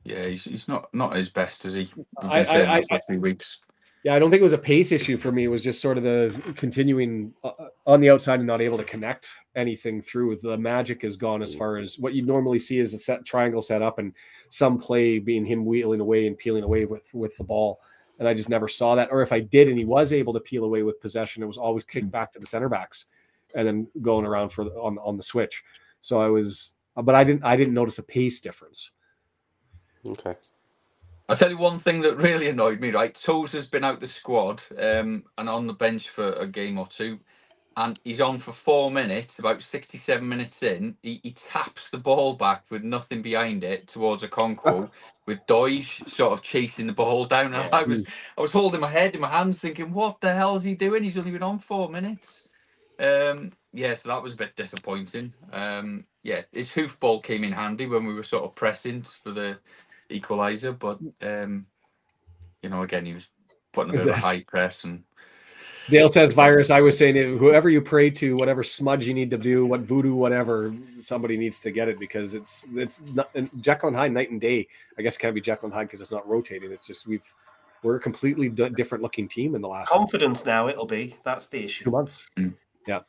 [0.04, 1.88] Yeah, he's, he's not not his best, is he?
[1.96, 3.60] We've I- been saying I- that few weeks.
[4.04, 5.44] yeah, I don't think it was a pace issue for me.
[5.44, 7.50] It was just sort of the continuing uh,
[7.86, 10.36] on the outside and not able to connect anything through.
[10.36, 13.60] The magic is gone as far as what you normally see is a set triangle
[13.62, 14.12] set up and
[14.50, 17.80] some play being him wheeling away and peeling away with with the ball.
[18.18, 19.08] And I just never saw that.
[19.10, 21.58] Or if I did and he was able to peel away with possession, it was
[21.58, 23.06] always kicked back to the center backs
[23.54, 25.62] and then going around for the, on on the switch.
[26.00, 28.92] So I was, but I didn't I didn't notice a pace difference.
[30.06, 30.34] Okay.
[31.28, 33.12] I'll tell you one thing that really annoyed me, right?
[33.12, 36.86] Toes has been out the squad um, and on the bench for a game or
[36.86, 37.18] two,
[37.76, 40.96] and he's on for four minutes, about 67 minutes in.
[41.02, 44.90] He, he taps the ball back with nothing behind it towards Okonkwo,
[45.26, 47.54] with Doidge sort of chasing the ball down.
[47.54, 48.02] And I was
[48.36, 51.04] I was holding my head in my hands thinking, what the hell is he doing?
[51.04, 52.48] He's only been on four minutes.
[52.98, 55.34] Um, yeah, so that was a bit disappointing.
[55.52, 59.58] Um, yeah, his hoofball came in handy when we were sort of pressing for the
[60.10, 61.66] equaliser, but um,
[62.62, 63.28] you know, again, he was
[63.72, 65.04] putting a bit of a high press and
[65.88, 66.70] Dale says virus.
[66.70, 69.80] I was saying it, whoever you pray to, whatever smudge you need to do, what
[69.80, 73.30] voodoo, whatever, somebody needs to get it because it's it's not,
[73.60, 74.66] Jekyll and Hyde night and day.
[74.98, 76.72] I guess it can't be Jekyll and Hyde because it's not rotating.
[76.72, 77.34] It's just we've
[77.82, 80.68] we're a completely d- different looking team in the last confidence now.
[80.68, 81.84] It'll be that's the issue.
[81.84, 82.22] two months.
[82.86, 83.00] Yeah.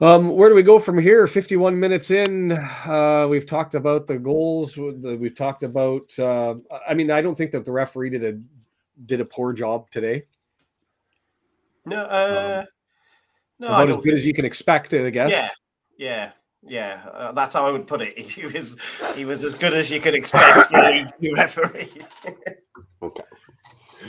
[0.00, 1.28] Um, where do we go from here?
[1.28, 2.50] 51 minutes in.
[2.50, 4.76] Uh, we've talked about the goals.
[4.76, 6.12] We've talked about.
[6.18, 6.56] Uh,
[6.88, 8.40] I mean, I don't think that the referee did a
[9.06, 10.24] did a poor job today.
[11.84, 12.64] No, uh,
[13.58, 15.30] no, About as don't good think- as you can expect, it, I guess.
[15.30, 15.48] Yeah,
[15.98, 16.30] yeah,
[16.62, 17.08] yeah.
[17.12, 18.18] Uh, that's how I would put it.
[18.30, 18.76] He was
[19.14, 21.88] he was as good as you could expect for a League Two referee.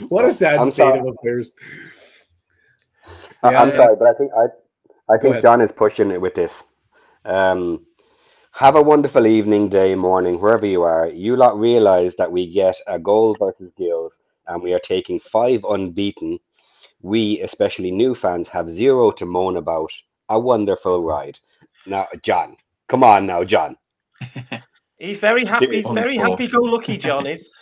[0.08, 0.98] What a sad I'm state sorry.
[1.00, 1.52] of affairs.
[3.42, 3.76] I- Yeah, I'm yeah.
[3.76, 5.42] sorry, but I think I, I think.
[5.42, 6.52] John is pushing it with this.
[7.24, 7.84] Um,
[8.52, 11.08] have a wonderful evening, day, morning, wherever you are.
[11.08, 14.14] You lot realize that we get a goal versus Gills,
[14.46, 16.38] and we are taking five unbeaten.
[17.04, 19.92] We, especially new fans, have zero to moan about.
[20.30, 21.38] A wonderful ride.
[21.86, 22.56] Now, John,
[22.88, 23.76] come on now, John.
[24.98, 25.66] He's very happy.
[25.76, 26.30] He's very fourth.
[26.30, 26.96] happy-go-lucky.
[26.96, 27.54] John is.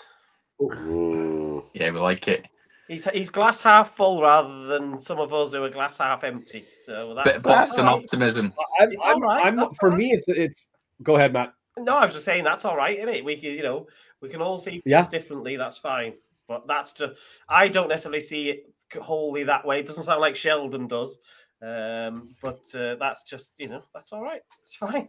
[0.60, 2.46] Mm, Yeah, we like it.
[2.86, 6.64] He's he's glass half full rather than some of us who are glass half empty.
[6.86, 8.04] So that's, Bit of that's Boston all right.
[8.04, 8.52] optimism.
[8.80, 10.68] I'm, It's I'm, all right, I'm- that's for all me, it's it's.
[11.02, 11.52] Go ahead, Matt.
[11.78, 13.24] No, I was just saying that's all right, isn't it?
[13.24, 13.86] We can, you know,
[14.20, 15.08] we can all see things Yeah.
[15.08, 15.56] differently.
[15.56, 16.14] That's fine.
[16.46, 17.14] But that's just
[17.48, 18.66] I don't necessarily see it
[19.00, 19.80] wholly that way.
[19.80, 21.18] It doesn't sound like Sheldon does.
[21.62, 24.42] Um, but uh, that's just you know that's all right.
[24.60, 25.08] It's fine.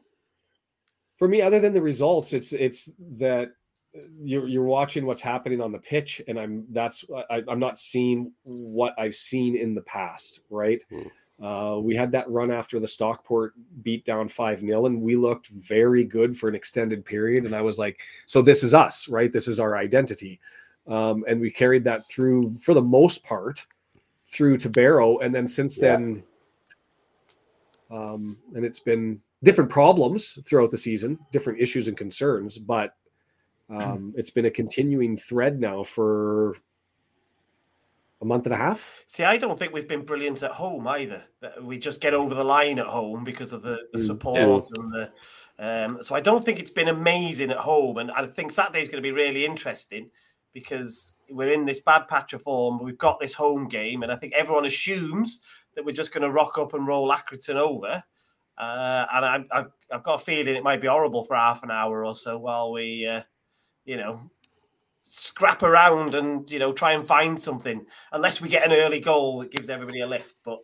[1.17, 3.51] For me, other than the results, it's it's that
[4.21, 8.31] you're you're watching what's happening on the pitch, and I'm that's I, I'm not seeing
[8.43, 10.41] what I've seen in the past.
[10.49, 10.81] Right.
[10.89, 11.07] Hmm.
[11.43, 15.47] Uh, we had that run after the Stockport beat down 5 0, and we looked
[15.47, 17.45] very good for an extended period.
[17.45, 19.33] And I was like, so this is us, right?
[19.33, 20.39] This is our identity.
[20.87, 23.65] Um, and we carried that through, for the most part,
[24.33, 25.19] through to Barrow.
[25.19, 25.97] And then since Yeah.
[25.97, 26.23] then,
[27.91, 32.95] um, and it's been different problems throughout the season, different issues and concerns, but
[33.69, 36.55] um, it's been a continuing thread now for
[38.21, 38.89] a month and a half.
[39.05, 41.23] See, I don't think we've been brilliant at home either.
[41.61, 44.05] We just get over the line at home because of the, the Mm.
[44.07, 45.11] support and the.
[45.59, 49.03] Um, so I don't think it's been amazing at home, and I think Saturday's going
[49.03, 50.09] to be really interesting
[50.53, 52.83] because we're in this bad patch of form.
[52.83, 55.39] We've got this home game, and I think everyone assumes
[55.75, 58.03] that we're just going to rock up and roll Accrington over.
[58.57, 61.71] Uh, and I'm, I've, I've got a feeling it might be horrible for half an
[61.71, 63.21] hour or so while we, uh,
[63.85, 64.29] you know,
[65.01, 69.39] scrap around and you know try and find something unless we get an early goal
[69.39, 70.35] that gives everybody a lift.
[70.45, 70.59] But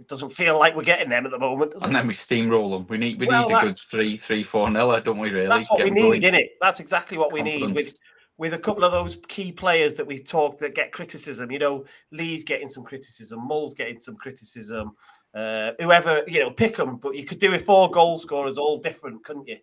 [0.00, 1.72] it doesn't feel like we're getting them at the moment.
[1.72, 1.86] Does it?
[1.86, 2.86] And then we steamroll them.
[2.88, 5.30] We need we Well, need a good three, three, four nil, don't we?
[5.30, 5.48] Really?
[5.48, 6.34] That's what Get we need, going.
[6.34, 6.50] it?
[6.60, 7.76] That's exactly what we need
[8.38, 11.50] with a couple of those key players that we talked that get criticism.
[11.50, 14.92] You know, Lee's getting some criticism, Mull's getting some criticism.
[15.34, 16.96] Uh, whoever you know, pick them.
[16.96, 19.58] But you could do with four goal scorers, all different, couldn't you?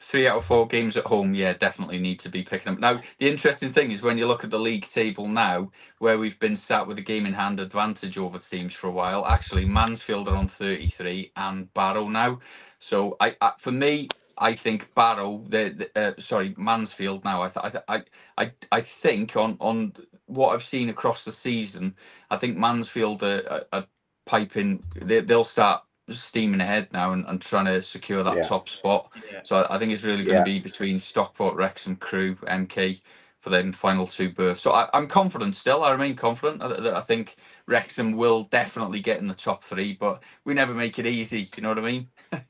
[0.00, 2.80] Three out of four games at home, yeah, definitely need to be picking up.
[2.80, 6.38] Now, the interesting thing is when you look at the league table now, where we've
[6.40, 10.28] been sat with a game in hand advantage over teams for a while, actually Mansfield
[10.28, 12.40] are on 33 and Barrow now.
[12.80, 14.08] So, I, I for me,
[14.42, 17.42] I think Barrow, the, the uh, sorry, Mansfield now.
[17.44, 18.04] I, th- I, th- I,
[18.38, 19.94] I, I think on on
[20.26, 21.96] what I've seen across the season,
[22.30, 23.86] I think Mansfield are, are, are
[24.26, 24.84] piping.
[24.96, 28.48] They, they'll start steaming ahead now and, and trying to secure that Yeah.
[28.48, 29.10] top spot.
[29.32, 29.40] Yeah.
[29.44, 30.44] So I, I think it's really going Yeah.
[30.44, 33.00] to be between Stockport, Wrexham, Crewe, MK
[33.40, 34.62] for the final two berths.
[34.62, 35.84] So I, I'm confident still.
[35.84, 37.36] I remain confident that, that I think
[37.68, 41.48] Wrexham will definitely get in the top three, but we never make it easy.
[41.56, 42.08] You know what I mean?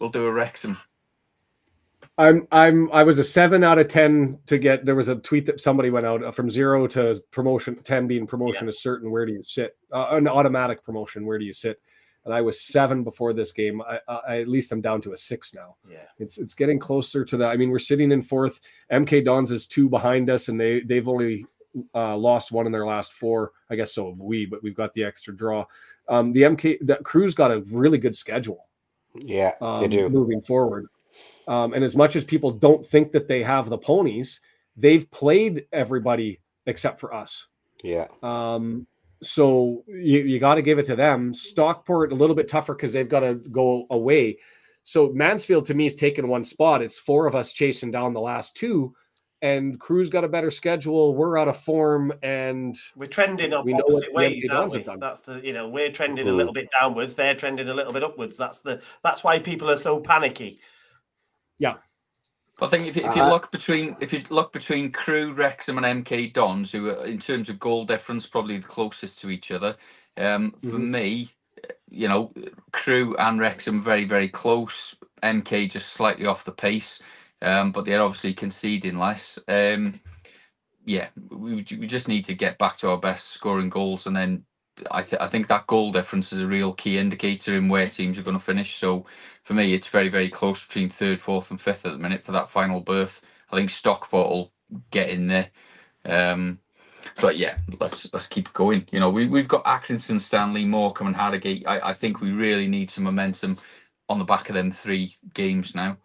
[0.00, 0.78] we'll do a Wrexham.
[2.18, 4.84] I'm I'm I was a seven out of ten to get.
[4.84, 8.26] There was a tweet that somebody went out uh, from zero to promotion, ten being
[8.26, 9.10] promotion is certain.
[9.10, 9.76] Where do you sit?
[9.92, 11.24] Uh, an automatic promotion.
[11.24, 11.80] Where do you sit?
[12.24, 13.82] And I was seven before this game.
[13.82, 13.98] I,
[14.28, 15.76] I at least I'm down to a six now.
[15.90, 16.04] Yeah.
[16.18, 17.50] It's it's getting closer to that.
[17.50, 18.60] I mean, we're sitting in fourth.
[18.92, 21.46] MK Dons is two behind us, and they they've only
[21.94, 23.52] uh, lost one in their last four.
[23.70, 25.64] I guess so have we, but we've got the extra draw.
[26.08, 28.66] Um, the MK that Crewe's got a really good schedule
[29.14, 30.08] yeah, they um, do.
[30.08, 30.86] moving forward.
[31.48, 34.40] Um, and as much as people don't think that they have the ponies,
[34.76, 37.46] they've played everybody except for us.
[37.82, 38.86] Yeah, Um,
[39.22, 41.32] so you, you got to give it to them.
[41.34, 44.38] Stockport a little bit tougher because they've got to go away.
[44.84, 46.82] So Mansfield to me is taking one spot.
[46.82, 48.94] It's four of us chasing down the last two,
[49.40, 51.14] and Crewe's got a better schedule.
[51.14, 54.54] We're out of form, and We're trending up We know opposite what the ways, MK
[54.54, 54.96] aren't Dons we?
[55.00, 56.36] That's the you know we're trending a Mm.
[56.36, 57.14] little bit downwards.
[57.14, 58.36] They're trending a little bit upwards.
[58.36, 60.58] That's the that's why people are so panicky.
[62.60, 65.78] I think if, you- if you Uh, look between if you look between Crewe, Wrexham,
[65.78, 69.50] and MK Dons, who are in terms of goal difference probably the closest to each
[69.50, 69.76] other.
[70.16, 70.80] Um, for Mhm.
[70.80, 71.32] me,
[71.90, 72.32] you know,
[72.72, 74.96] Crewe and Wrexham very very close.
[75.22, 77.02] MK just slightly off the pace,
[77.42, 79.38] um, but they're obviously conceding less.
[79.48, 80.00] Um,
[80.86, 84.44] yeah, we we just need to get back to our best scoring goals, and then
[84.90, 88.18] I th- I think that goal difference is a real key indicator in where teams
[88.18, 88.76] are going to finish.
[88.76, 89.06] So
[89.42, 92.32] for me, it's very, very close between third, fourth, and fifth at the minute for
[92.32, 93.22] that final berth.
[93.50, 94.52] I think Stockport will
[94.90, 95.50] get in there.
[96.04, 96.58] Um,
[97.20, 98.86] but yeah, let's let's keep going.
[98.92, 101.66] You know, we we've got Accrington, Stanley, Morecambe, and Harrogate.
[101.66, 103.58] I, I think we really need some momentum
[104.08, 105.98] on the back of them three games now.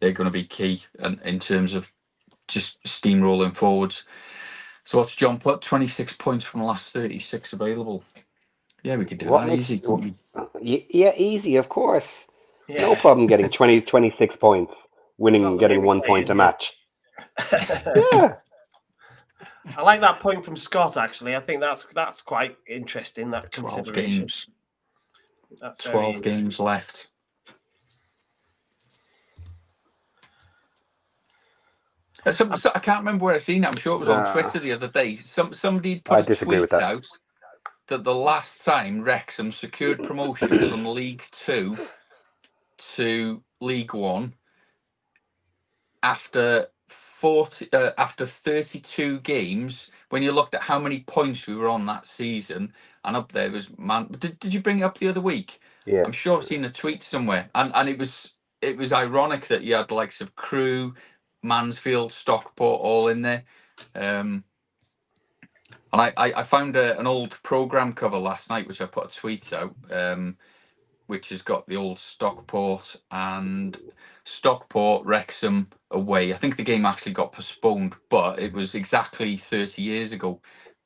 [0.00, 1.92] They're going to be key, and in terms of
[2.48, 4.04] just steamrolling forwards.
[4.84, 5.62] So what's John put?
[5.62, 8.04] Twenty six points from the last thirty six available.
[8.86, 9.82] Yeah, we could do What that makes- easy.
[10.60, 12.06] Y- Yeah, easy, of course.
[12.68, 12.82] Yeah.
[12.82, 14.74] No problem getting 20, 26 points,
[15.18, 16.72] winning, Well, getting one point a match.
[19.68, 20.96] Yeah, I like that point from Scott.
[20.96, 23.32] Actually, I think that's that's quite interesting.
[23.32, 24.18] That 12 consideration.
[24.20, 24.48] games.
[25.60, 27.08] That's 12 games left.
[32.24, 33.66] Uh, Some, so- I can't remember where I seen it.
[33.66, 34.32] I'm sure it was on Nah.
[34.32, 35.16] Twitter the other day.
[35.16, 36.82] Some somebody put I a tweet with that.
[36.82, 37.06] out
[37.88, 41.76] that the last time Wrexham secured promotion from League Two
[42.96, 44.34] to League One
[46.02, 51.68] after 40 uh, after 32 games when you looked at how many points we were
[51.68, 52.72] on that season
[53.04, 56.04] and up there was man did, did you bring it up the other week yeah.
[56.04, 59.62] I'm sure I've seen a tweet somewhere, and and it was it was ironic that
[59.62, 60.94] you had likes of Crewe,
[61.42, 63.44] Mansfield, Stockport all in there.
[63.94, 64.44] Um,
[65.96, 69.12] and I, I, I found a, an old program cover last night, which I put
[69.12, 70.36] a tweet out, um,
[71.06, 73.78] which has got the old Stockport and
[74.24, 76.32] Stockport Wrexham away.
[76.34, 80.40] I think the game actually got postponed, but it was exactly 30 years ago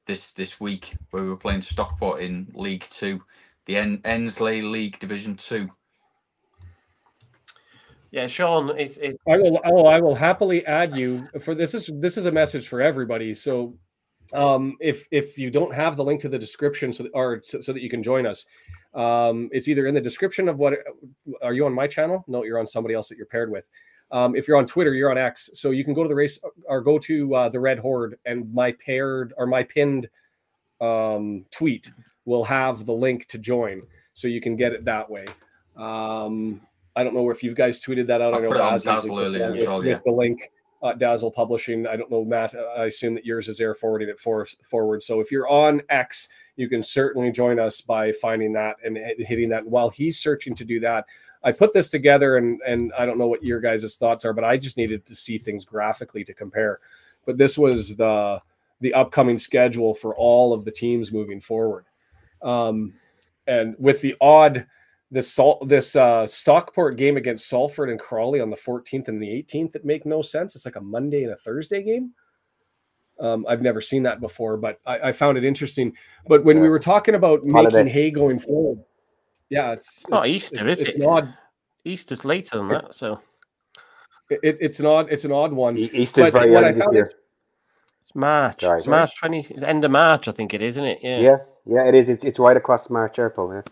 [0.06, 3.22] this this week where we were playing Stockport in League Two
[3.66, 5.68] the en- Endsleigh League Division Two.
[8.10, 8.98] Yeah, Sean is.
[8.98, 9.60] is I will.
[9.64, 11.74] Oh, I will happily add you for this.
[11.74, 13.34] Is this is a message for everybody?
[13.34, 13.76] So,
[14.32, 17.72] um, if if you don't have the link to the description, so or so, so
[17.72, 18.46] that you can join us,
[18.94, 20.74] um, it's either in the description of what.
[21.42, 22.24] Are you on my channel?
[22.28, 23.64] No, you're on somebody else that you're paired with.
[24.12, 26.40] Um, if you're on Twitter, you're on X, so you can go to the race
[26.66, 30.08] or go to uh, the Red Horde, and my paired or my pinned
[30.80, 31.90] um, tweet
[32.24, 35.26] will have the link to join, so you can get it that way.
[35.76, 36.60] Um,
[36.96, 38.34] I don't know if you guys tweeted that out.
[38.34, 39.82] I I know put it on Baz usually Dazzle puts earlier out as with, well,
[39.82, 40.50] with the link.
[40.82, 41.86] Uh, Dazzle Publishing.
[41.86, 42.54] I don't know, Matt.
[42.54, 45.02] I assume that yours is there forwarding it for forward.
[45.02, 49.50] So if you're on X, you can certainly join us by finding that and hitting
[49.50, 49.66] that.
[49.66, 51.04] While he's searching to do that,
[51.42, 54.44] I put this together, and and I don't know what your guys' thoughts are, but
[54.44, 56.80] I just needed to see things graphically to compare.
[57.26, 58.40] But this was the
[58.80, 61.84] the upcoming schedule for all of the teams moving forward,
[62.42, 62.94] um,
[63.46, 64.66] and with the odd
[65.10, 69.26] this salt this uh Stockport game against Salford and Crawley on the 14th and the
[69.26, 70.54] 18th that make no sense.
[70.54, 72.12] It's like a Monday and a Thursday game.
[73.18, 75.94] Um, I've never seen that before, but I, I found it interesting.
[76.26, 77.76] But when we were talking about Holiday.
[77.84, 78.78] making hay going forward,
[79.50, 81.00] yeah, it's Not it's, Easter, it's, is it's it?
[81.02, 81.34] an odd
[81.84, 83.20] Easter's later than that, so
[84.30, 85.76] it, it's an odd it's an odd one.
[85.76, 87.12] Easter's But very what I early this found year.
[88.00, 88.60] it's March.
[88.60, 88.78] Sorry.
[88.78, 90.98] It's March twenty, end of March, I think it is, isn't it?
[91.02, 91.18] Yeah.
[91.18, 91.36] Yeah,
[91.66, 92.08] yeah, it is.
[92.08, 93.52] It's, it's right across March, April.
[93.52, 93.62] Yeah.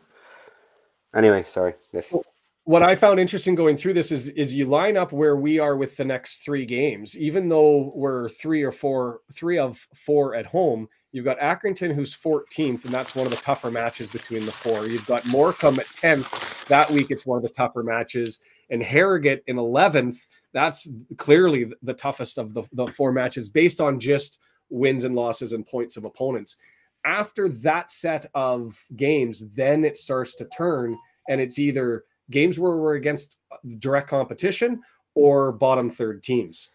[1.18, 1.74] Anyway, sorry.
[1.92, 2.14] Yes.
[2.62, 5.76] what I found interesting going through this is is you line up where we are
[5.76, 10.46] with the next three games, even though we're three or four, three of four at
[10.46, 10.88] home.
[11.10, 14.86] You've got Accrington, who's 14th, and that's one of the tougher matches between the four.
[14.86, 16.66] You've got Morecambe at 10th.
[16.68, 18.40] That week, it's one of the tougher matches.
[18.70, 20.18] And Harrogate in 11th.
[20.52, 24.38] That's clearly the toughest of the, the four matches based on just
[24.68, 26.58] wins and losses and points of opponents.
[27.04, 30.98] After that set of games, then it starts to turn,
[31.28, 34.80] and it's either games where we're against uh, direct competition
[35.14, 36.70] or bottom third teams.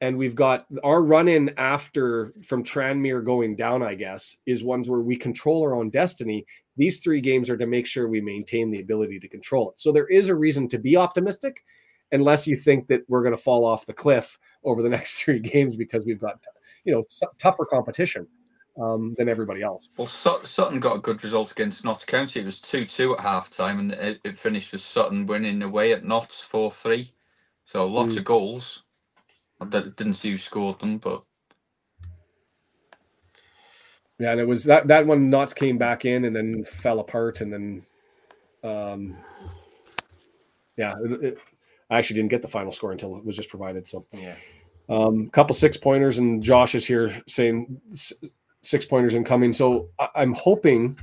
[0.00, 4.88] And we've got our run in after from Tranmere going down, I guess, is ones
[4.88, 6.44] where we control our own destiny.
[6.76, 9.80] These three games are to make sure we maintain the ability to control it.
[9.80, 11.62] So there is a reason to be optimistic,
[12.10, 15.38] unless you think that we're going to fall off the cliff over the next three
[15.38, 16.40] games because we've got,
[16.84, 17.04] you know,
[17.38, 18.26] tougher competition
[18.80, 19.88] um, than everybody else.
[19.96, 22.40] Well, Sutton got a good result against Notts County.
[22.40, 26.04] It was two-two at half time, and it, it finished with Sutton winning away at
[26.04, 27.10] Notts four-three.
[27.64, 28.18] So lots Mm.
[28.18, 28.82] of goals.
[29.60, 31.22] I didn't see who scored them, but
[34.18, 35.30] Yeah, and it was that that one.
[35.30, 37.82] Notts came back in and then fell apart, and then,
[38.62, 39.16] um,
[40.76, 41.38] yeah, it, it-
[41.90, 43.86] I actually didn't get the final score until it was just provided.
[43.86, 44.34] So, Yeah.
[44.88, 48.14] um, couple six pointers, and Josh is here saying s-
[48.62, 49.52] six pointers incoming.
[49.52, 50.98] So I- I'm hoping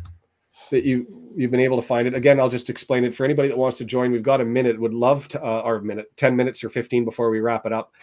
[0.72, 1.06] that you
[1.36, 2.14] you've been able to find it.
[2.14, 4.12] Again, I'll just explain it for anybody that wants to join.
[4.12, 4.80] We've got a minute.
[4.80, 7.94] Would love to, uh, a minute, ten minutes or fifteen before we wrap it up.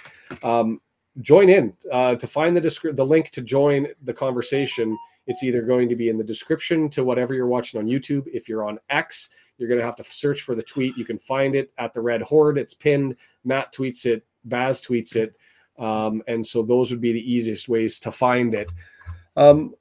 [0.43, 0.81] Um,
[1.21, 4.97] join in uh, to find the descri- the link to join the conversation.
[5.27, 8.27] It's either going to be in the description to whatever you're watching on YouTube.
[8.33, 10.97] If you're on X, you're going to have to search for the tweet.
[10.97, 12.59] You can find it at the Red Horde.
[12.59, 13.17] It's pinned.
[13.45, 14.25] Matt tweets it.
[14.45, 15.37] Baz tweets it.
[15.79, 18.71] Um, and so those would be the easiest ways to find it.
[19.37, 19.74] Um,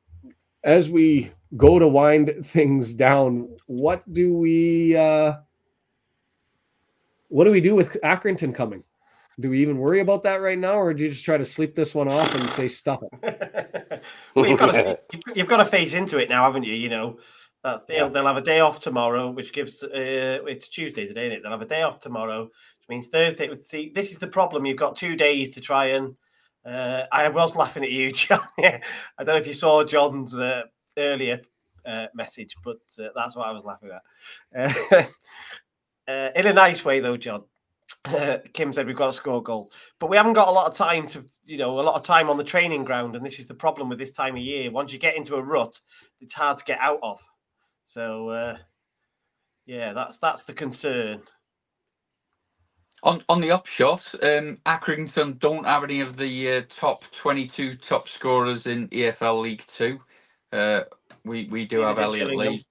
[0.64, 5.36] as we go to wind things down, what do we uh,
[7.30, 8.84] what do we do with Accrington coming?
[9.40, 11.76] Do we even worry about that right now, or do you just try to sleep
[11.76, 14.02] this one off and say stuff it?
[14.36, 15.00] well, you've got to
[15.36, 16.74] you've got to phase into it now, haven't you?
[16.74, 17.20] You know,
[17.64, 21.40] that's they'll, they'll have a day off tomorrow, which gives uh, it's Tuesday today, isn't
[21.40, 21.44] it?
[21.44, 23.52] They'll have a day off tomorrow, which means Thursday.
[23.64, 24.66] See, this is the problem.
[24.66, 26.16] You've got two days to try and.
[26.66, 28.42] Uh, I was laughing at you, John.
[28.58, 28.80] I
[29.20, 30.64] don't know if you saw John's uh,
[30.98, 31.42] earlier
[31.86, 34.82] uh, message, but uh, that's what I was laughing at.
[34.92, 35.04] Uh,
[36.12, 37.44] uh, in a nice way, though, John.
[38.54, 41.08] Kim said we've got to score goals, but we haven't got a lot of time
[41.08, 43.54] to, you know, a lot of time on the training ground, and this is the
[43.54, 44.70] problem with this time of year.
[44.70, 45.80] Once you get into a rut,
[46.22, 47.20] it's hard to get out of.
[47.86, 48.58] So,
[49.66, 51.22] yeah, that's that's the concern.
[53.06, 58.08] On on the upshot, um, Accrington don't have any of the uh, top 22 top
[58.08, 60.00] scorers in EFL League Two.
[60.52, 60.82] Uh,
[61.24, 62.54] we we do have Elliot Gillingham.
[62.54, 62.66] Lee.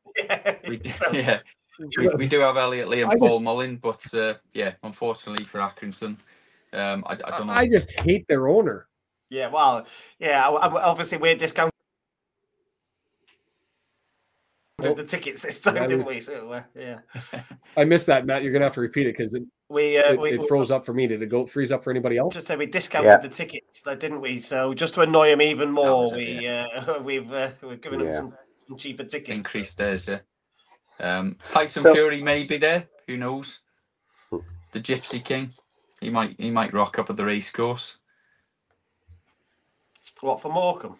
[0.68, 0.80] We,
[1.12, 1.38] yeah,
[1.98, 5.60] we, we do have Elliot Lee and I Paul Mullin, but uh, yeah, unfortunately for
[5.60, 6.16] Accrington,
[6.72, 7.52] um, I, I don't know.
[7.52, 8.88] I just hate their owner.
[9.30, 9.86] Yeah, well,
[10.18, 11.73] yeah, I- I- obviously we're discounting
[14.90, 14.94] Oh.
[14.94, 16.20] the tickets this time, Yeah, didn't we- we?
[16.20, 16.98] So, uh, yeah,
[17.76, 18.42] I missed that, Matt.
[18.42, 20.84] You're gonna have to repeat it because it, we uh, it, we, it froze up
[20.86, 21.06] for me.
[21.06, 22.34] Did it go freeze up for anybody else?
[22.34, 23.16] just said we discounted Yeah.
[23.18, 24.38] the tickets, though, didn't we?
[24.38, 28.12] So just to annoy them even more, it, we uh, we've uh, we've given them
[28.12, 28.34] some,
[28.66, 29.30] some cheaper tickets.
[29.30, 30.08] Increased theirs.
[30.08, 30.20] Yeah.
[31.00, 32.86] Um, Tyson So- Fury may be there.
[33.08, 33.60] Who knows?
[34.30, 34.38] Hmm.
[34.72, 35.52] The Gypsy King.
[36.00, 37.98] He might he might rock up at the race course.
[40.20, 40.96] What for Morecambe?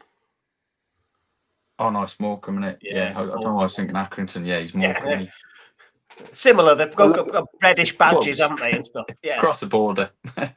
[1.78, 2.78] Oh nice, it's Morecambe, isn't it?
[2.82, 3.60] Yeah, Yeah, I, I don't know.
[3.60, 4.46] I was thinking Accrington.
[4.46, 4.92] Yeah, he's Yeah.
[5.00, 5.28] Morecambe.
[6.30, 8.38] Similar, they've got, got, got reddish badges, close.
[8.38, 9.06] haven't they, and stuff?
[9.08, 10.10] It's Yeah, across the border.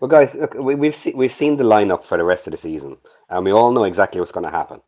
[0.00, 2.58] Well, guys, look, we, we've se- we've seen the lineup for the rest of the
[2.58, 2.98] season,
[3.30, 4.80] and we all know exactly what's going to happen.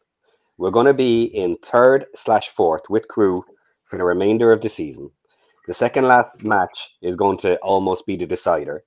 [0.59, 3.43] We're going to be in third slash fourth with Crewe
[3.89, 5.11] for the remainder of the season.
[5.69, 8.85] The second last match is going to almost be the decider,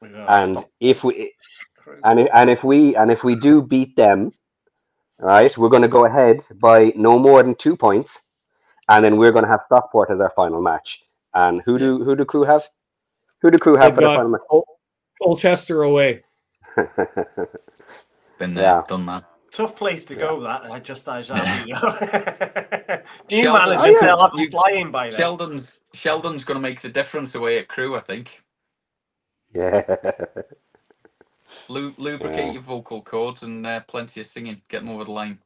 [0.00, 1.32] We've and Stock- if we
[2.04, 4.30] and if, and if we and if we do beat them,
[5.18, 8.18] right, we're going to go ahead by no more than two points,
[8.88, 11.00] and then we're going to have Stockport as our final match.
[11.34, 12.68] And who do who do Crewe have?
[13.40, 14.66] Who do Crewe have They've for the got final Col-
[15.22, 16.22] Colchester away.
[18.38, 18.82] Been there, Yeah.
[18.88, 19.24] done that.
[19.52, 20.68] Tough place to go, that.
[20.68, 21.64] Like just as Yeah.
[21.66, 23.02] you know.
[23.30, 24.06] New Sheldon- managers, Oh, yeah.
[24.06, 25.18] they'll have them You- flying by then.
[25.18, 27.94] Sheldon's Sheldon's going to make the difference away at Crewe.
[27.96, 28.42] I think.
[29.54, 29.82] yeah.
[31.68, 32.52] Lu- lubricate Yeah.
[32.52, 34.60] your vocal cords and uh, plenty of singing.
[34.68, 35.38] Get them over the line.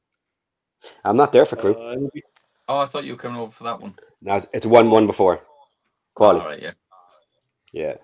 [1.05, 1.75] I'm not there for Crewe.
[1.75, 2.21] Uh,
[2.69, 3.95] Oh, I thought you were coming over for that one.
[4.23, 5.41] No, it's- it's one one before.
[6.14, 6.41] Quali.
[6.41, 6.73] All right, yeah.
[7.73, 7.95] Yeah.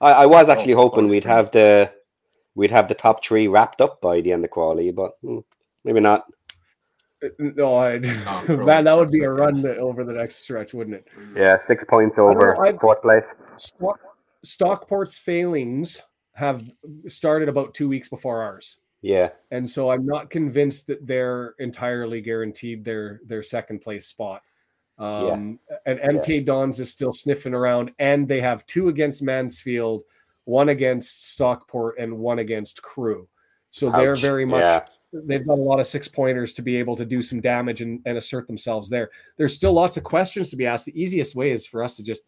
[0.00, 1.90] I, I was actually Oh, hoping we'd have the
[2.54, 5.38] we'd have the top three wrapped up by the end of quali, but hmm,
[5.82, 6.26] maybe not.
[7.40, 11.08] no, I, probably man, that would be a run over the next stretch, wouldn't it?
[11.34, 13.24] Yeah, six points over know, fourth place.
[13.56, 13.98] Stock,
[14.44, 16.00] Stockport's failings
[16.34, 16.62] have
[17.08, 18.78] started about two weeks before ours.
[19.02, 19.30] Yeah.
[19.50, 24.40] and so I'm not convinced that they're entirely guaranteed their their second place spot.
[24.98, 30.04] Um, And MK Dons is still sniffing around, and they have two against Mansfield,
[30.44, 33.28] one against Stockport, and one against Crewe.
[33.70, 34.86] So they're very much Yeah.
[35.12, 38.00] they've got a lot of six pointers to be able to do some damage and,
[38.06, 39.10] and assert themselves there.
[39.36, 40.86] There's still lots of questions to be asked.
[40.86, 42.22] The easiest way is for us to just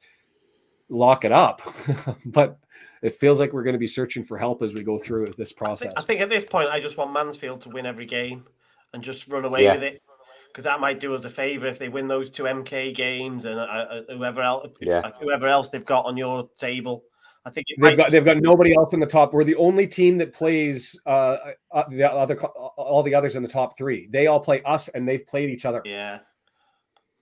[0.89, 1.63] lock it up,
[2.27, 2.59] but
[3.07, 5.53] it feels like we're going to be searching for help as we go through this
[5.57, 5.87] I process.
[5.89, 8.45] think, I think at this point, I just want Mansfield to win every game
[8.93, 9.75] and just run away Yeah.
[9.75, 10.03] with it.
[10.49, 13.61] Because that might do us a favour if they win those two MK games and
[13.61, 15.11] uh, uh, whoever else, Yeah.
[15.21, 17.05] whoever else they've got on your table.
[17.45, 19.33] I think They've got just- they've got nobody else in the top.
[19.35, 21.37] We're the only team that plays uh,
[21.71, 24.09] uh the other all the others in the top three.
[24.11, 25.83] They all play us, and they've played each other.
[25.85, 26.21] yeah.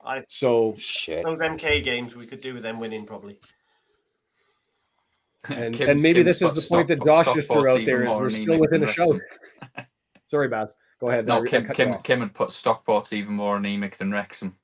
[0.05, 1.24] I So Shit.
[1.24, 3.39] those MK games we could do with them winning probably.
[5.55, 7.68] and, Kim's- and maybe Kim's this is put the point that Stock- Josh just threw
[7.68, 9.20] out there even is more we're still within than a show.
[10.26, 10.76] Sorry, Baz.
[11.01, 11.26] Go ahead.
[11.26, 12.03] No, I Kim, cut Kim, off.
[12.03, 14.57] Kim had put Stockport's even more anemic than Wrexham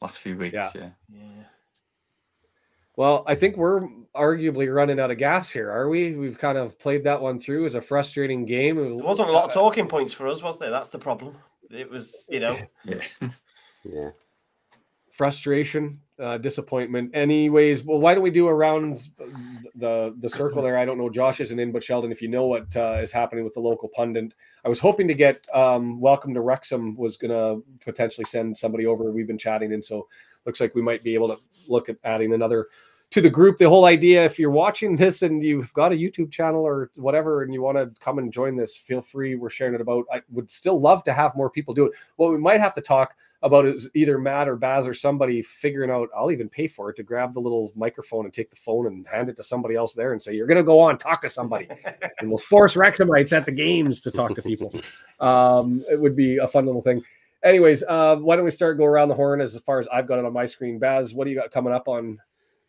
[0.00, 0.54] last few weeks.
[0.54, 0.70] Yeah.
[0.74, 0.90] Yeah.
[1.08, 1.42] Yeah.
[2.96, 3.80] Well, I think we're
[4.14, 6.14] arguably running out of gas here, are we?
[6.16, 8.76] We've kind of played that one through as a frustrating game.
[8.76, 10.70] There wasn't a lot of talking points for us, was there?
[10.70, 11.34] That's the problem.
[11.70, 12.58] It was, you know.
[12.84, 13.00] Yeah.
[13.84, 14.10] Yeah.
[15.12, 17.10] frustration, uh, disappointment.
[17.14, 19.08] Anyways, well, why don't we do around
[19.74, 20.78] the the circle there?
[20.78, 21.08] I don't know.
[21.08, 23.88] Josh isn't in, but Sheldon, if you know what uh, is happening with the local
[23.88, 28.56] pundit, I was hoping to get um, Welcome to Wrexham was going to potentially send
[28.56, 29.10] somebody over.
[29.10, 30.06] We've been chatting, and so
[30.46, 32.68] looks like we might be able to look at adding another
[33.10, 33.58] to the group.
[33.58, 37.42] The whole idea, if you're watching this and you've got a YouTube channel or whatever,
[37.42, 39.34] and you want to come and join this, feel free.
[39.34, 40.06] We're sharing it about.
[40.12, 41.92] I would still love to have more people do it.
[42.16, 45.90] What we might have to talk about is either Matt or Baz or somebody figuring
[45.90, 46.08] out.
[46.16, 49.06] I'll even pay for it to grab the little microphone and take the phone and
[49.06, 51.28] hand it to somebody else there and say, "You're going to go on, talk to
[51.28, 51.68] somebody,"
[52.20, 54.74] and we'll force Wrexhamites at the games to talk to people.
[55.20, 57.02] Um, it would be a fun little thing.
[57.42, 60.18] Anyways, uh, why don't we start go around the horn as far as I've got
[60.18, 60.78] it on my screen?
[60.78, 62.18] Baz, what do you got coming up on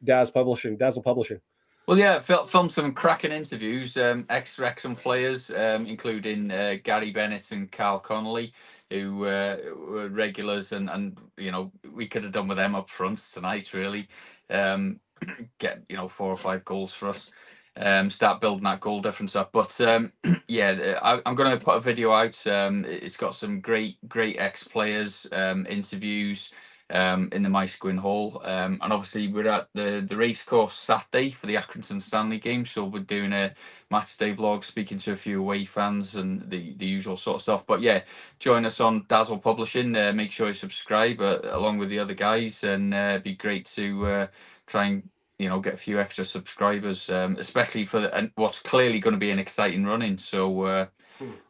[0.03, 1.41] Daz Publishing, Dazzle Publishing?
[1.88, 7.11] Well, yeah, fil- filmed some cracking interviews, um, ex Wrexham players, um, including uh, Gary
[7.11, 8.53] Bennett and Carl Connolly,
[8.92, 9.58] who uh,
[9.89, 13.74] were regulars, and and you know we could have done with them up front tonight,
[13.74, 14.08] really.
[14.52, 15.02] Um,
[15.60, 17.32] get you know four or five goals for us.
[17.78, 19.52] Um, start building that goal difference up.
[19.54, 20.14] But um,
[20.50, 22.38] yeah, I, I'm going to put a video out.
[22.48, 26.54] Um, it- it's got some great, great ex players um, interviews
[26.92, 28.42] um, in the Maesgwyn Hall.
[28.46, 32.66] Um, and obviously, we're at the, the racecourse Saturday for the Accrington Stanley game.
[32.66, 33.54] So we're doing a
[33.92, 37.44] match day vlog, speaking to a few away fans and the, the usual sort of
[37.44, 37.68] stuff.
[37.68, 38.04] But yeah,
[38.39, 39.96] join us on Dazzle Publishing.
[39.96, 43.66] Uh, make sure you subscribe uh, along with the other guys, and uh, be great
[43.78, 44.28] to uh,
[44.68, 49.00] try and you know get a few extra subscribers, um, especially for the, what's clearly
[49.00, 50.18] going to be an exciting running.
[50.18, 50.88] So.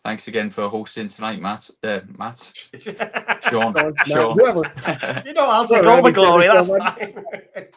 [0.04, 1.70] Thanks again for hosting tonight, Matt.
[1.84, 2.94] Uh, Matt, you
[3.50, 4.38] Sean, Matt, Sean.
[4.38, 4.62] whoever.
[5.34, 6.48] know, I'll take all the glory.
[6.48, 7.24] That's so fine.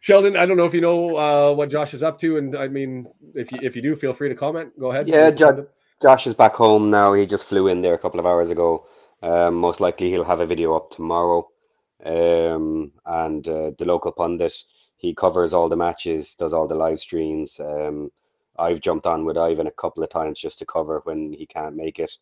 [0.00, 2.68] Sheldon, I don't know if you know uh, what Josh is up to, and I
[2.68, 4.78] mean, if you if you do, feel free to comment.
[4.78, 5.08] Go ahead.
[5.08, 5.66] Yeah, Jo-
[6.00, 7.12] Josh is back home now.
[7.12, 8.86] He just flew in there a couple of hours ago.
[9.22, 11.48] Um, most likely he'll have a video up tomorrow.
[12.04, 14.54] Um, and uh, the local pundit,
[14.96, 17.58] he covers all the matches, does all the live streams.
[17.60, 18.10] Um,
[18.58, 21.76] I've jumped on with Ivan a couple of times just to cover when he can't
[21.76, 22.12] make it.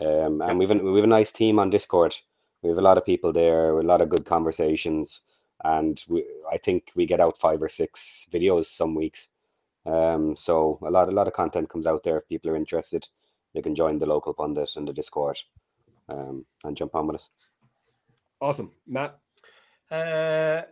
[0.00, 2.16] Um, and we've a, we've a nice team on Discord.
[2.62, 5.22] We have a lot of people there, a lot of good conversations,
[5.64, 9.28] and we, I think we get out five or six videos some weeks.
[9.86, 12.18] Um, so a lot, a lot of content comes out there.
[12.18, 13.06] If people are interested,
[13.54, 15.38] they can join the local pundit and the Discord,
[16.08, 17.30] um, and jump on with us.
[18.40, 19.18] Awesome, Matt.
[19.90, 20.62] Uh,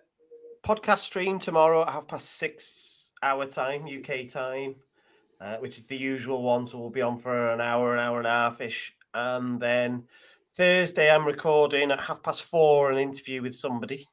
[0.65, 4.75] podcast stream tomorrow at half past six hour time, UK time,
[5.41, 6.67] uh, which is the usual one.
[6.67, 8.95] So we'll be on for an hour, an hour and a half ish.
[9.15, 10.05] And then
[10.57, 14.07] Thursday, I'm recording at half past four an interview with somebody.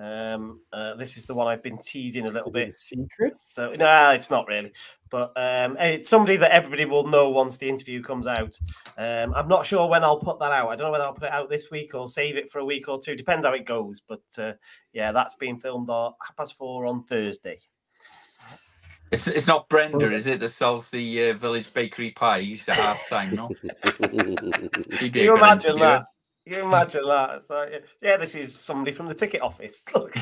[0.00, 2.72] Um, uh, this is the one I've been teasing a little bit.
[2.72, 3.36] Secret.
[3.36, 4.72] So no, it's not really,
[5.10, 8.58] but um, it's somebody that everybody will know once the interview comes out.
[8.96, 10.70] Um, I'm not sure when I'll put that out.
[10.70, 12.64] I don't know whether I'll put it out this week or save it for a
[12.64, 13.14] week or two.
[13.14, 14.00] Depends how it goes.
[14.00, 14.52] But uh,
[14.94, 17.58] yeah, that's being filmed at half past four on Thursday.
[19.10, 23.08] It's it's not Brenda, is it, that sells the uh, village bakery pies at half
[23.08, 23.34] time?
[23.34, 23.48] No,
[24.98, 25.78] He'd be a you imagine interviewer.
[25.78, 26.04] that?
[26.46, 27.30] You imagine that?
[27.36, 29.84] It's like, yeah, this is somebody from the ticket office.
[29.94, 30.14] Look,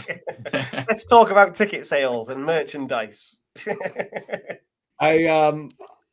[0.52, 3.40] let's talk about ticket sales and merchandise.
[5.00, 5.68] I um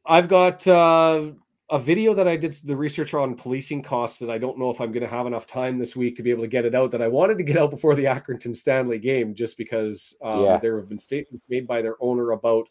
[0.05, 1.31] I've got uh,
[1.71, 4.79] a video that I did the research on policing costs that I don't know if
[4.79, 6.91] I'm going to have enough time this week to be able to get it out.
[6.91, 10.57] That I wanted to get out before the Accrington Stanley game, just because um, Yeah.
[10.57, 12.69] there have been statements made by their owner about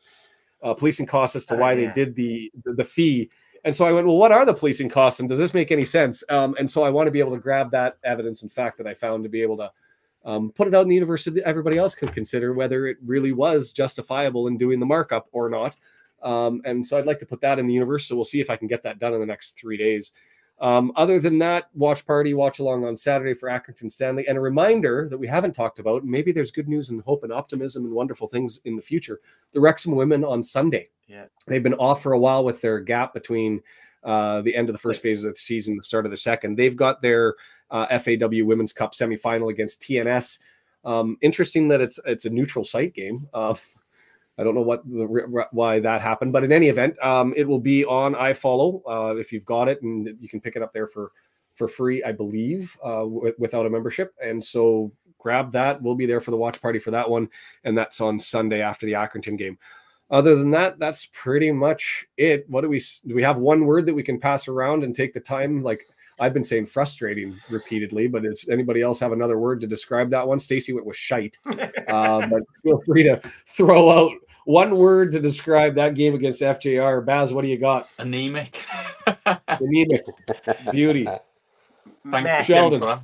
[0.62, 1.86] uh, policing costs as to Oh, why yeah.
[1.88, 3.30] they did the, the the fee.
[3.64, 5.86] And so I went, well, what are the policing costs, and does this make any
[5.86, 6.22] sense?
[6.28, 8.86] Um, and so I want to be able to grab that evidence and fact that
[8.86, 9.70] I found to be able to
[10.26, 12.98] um, put it out in the universe so that everybody else can consider whether it
[13.04, 15.76] really was justifiable in doing the markup or not.
[16.24, 18.06] Um, and so I'd like to put that in the universe.
[18.06, 20.12] So we'll see if I can get that done in the next three days.
[20.60, 24.26] Um, other than that, watch party, watch along on Saturday for Accrington Stanley.
[24.28, 27.32] And a reminder that we haven't talked about, maybe there's good news and hope and
[27.32, 29.20] optimism and wonderful things in the future.
[29.52, 30.88] The Wrexham women on Sunday.
[31.08, 31.24] Yeah.
[31.46, 33.62] They've been off for a while with their gap between
[34.04, 35.10] uh, the end of the first Right.
[35.10, 36.56] phase of the season, the start of the second.
[36.56, 37.34] They've got their
[37.70, 40.38] uh, FAW Women's Cup semifinal against TNS.
[40.84, 43.26] Um, interesting that it's it's a neutral site game.
[43.34, 43.54] Uh,
[44.36, 45.06] I don't know what the
[45.52, 49.32] why that happened, but in any event, um, it will be on iFollow uh, if
[49.32, 51.12] you've got it, and you can pick it up there for
[51.54, 54.12] for free, I believe, uh, w- without a membership.
[54.20, 55.80] And so grab that.
[55.80, 57.28] We'll be there for the watch party for that one,
[57.62, 59.56] and that's on Sunday after the Accrington game.
[60.10, 62.44] Other than that, that's pretty much it.
[62.48, 63.14] What do we do?
[63.14, 65.62] We have one word that we can pass around and take the time.
[65.62, 65.86] Like
[66.20, 70.26] I've been saying frustrating repeatedly, but does anybody else have another word to describe that
[70.26, 70.38] one?
[70.38, 71.38] Stacy Witt was shite.
[71.86, 74.10] Uh, but feel free to throw out
[74.46, 77.04] one word to describe that game against FGR.
[77.04, 77.88] Baz, what do you got?
[77.98, 78.64] Anemic.
[79.48, 80.02] Anemic.
[80.72, 81.04] Beauty.
[82.10, 82.42] Thanks Meh.
[82.42, 82.80] Sheldon.
[82.80, 83.02] for that.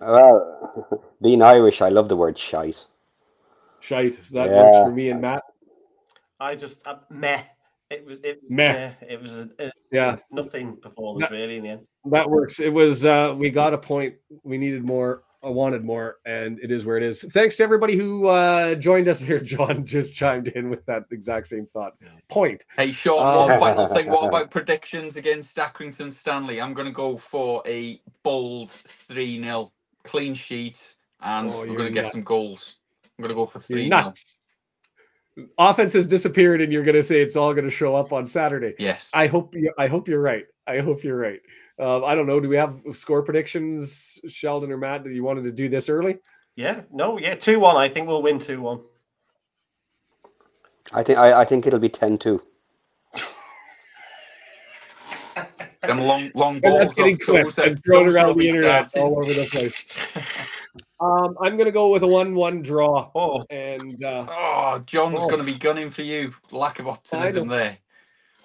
[0.00, 2.84] Well, being Irish, I love the word shite.
[3.80, 4.20] Shite.
[4.32, 4.62] That Yeah.
[4.64, 5.42] works for me and Matt.
[6.40, 7.42] I just uh, meh.
[7.90, 8.72] It was it was Meh.
[8.72, 8.92] meh.
[9.08, 11.36] It was a, a Yeah, nothing performance No.
[11.36, 11.86] really in the end.
[12.06, 12.60] that works.
[12.60, 14.14] It was uh we got a point.
[14.44, 15.22] We needed more.
[15.42, 17.22] I wanted more, and it is where it is.
[17.32, 19.38] Thanks to everybody who uh joined us here.
[19.52, 21.92] John just chimed in with that exact same thought.
[22.28, 22.64] Point.
[22.76, 24.08] Hey, Sean, Um, one final thing.
[24.10, 26.60] What about predictions against Accrington Stanley?
[26.60, 31.84] I'm going to go for a bold 3 0 clean sheet, and Oh, we're going
[31.94, 32.76] to get some goals.
[33.18, 33.88] I'm going to go for 3 0.
[33.88, 34.40] nuts.
[35.58, 38.26] Offense has disappeared, and you're going to say it's all going to show up on
[38.26, 38.74] Saturday.
[38.78, 39.10] Yes.
[39.14, 39.72] I hope you.
[39.78, 40.44] I hope you're right.
[40.66, 41.40] I hope you're right.
[41.80, 42.40] Um, I don't know.
[42.40, 45.04] Do we have score predictions, Sheldon or Matt?
[45.04, 46.18] That you wanted to do this early?
[46.56, 47.76] Yeah, no, yeah, two one.
[47.76, 48.80] I think we'll win two one.
[50.92, 52.40] I think I, I think it'll be 10-2.
[55.82, 56.78] Them long, long And balls.
[56.80, 59.12] that's getting off clipped those, uh, and thrown around the internet starting.
[59.12, 59.72] all over the place.
[61.00, 65.28] Um, I'm going to go with a one-one draw, Oh, and uh, Oh, John's Oh.
[65.28, 66.34] going to be gunning for you.
[66.50, 67.78] Lack of optimism there.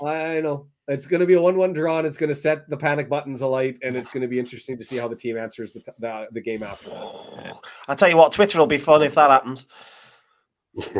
[0.04, 2.78] I know it's going to be a one-one draw, and it's going to set the
[2.78, 5.74] panic buttons alight, and it's going to be interesting to see how the team answers
[5.74, 6.90] the t- the, the game after.
[6.90, 7.56] that.
[7.88, 9.66] I tell you what, Twitter will be fun if that happens.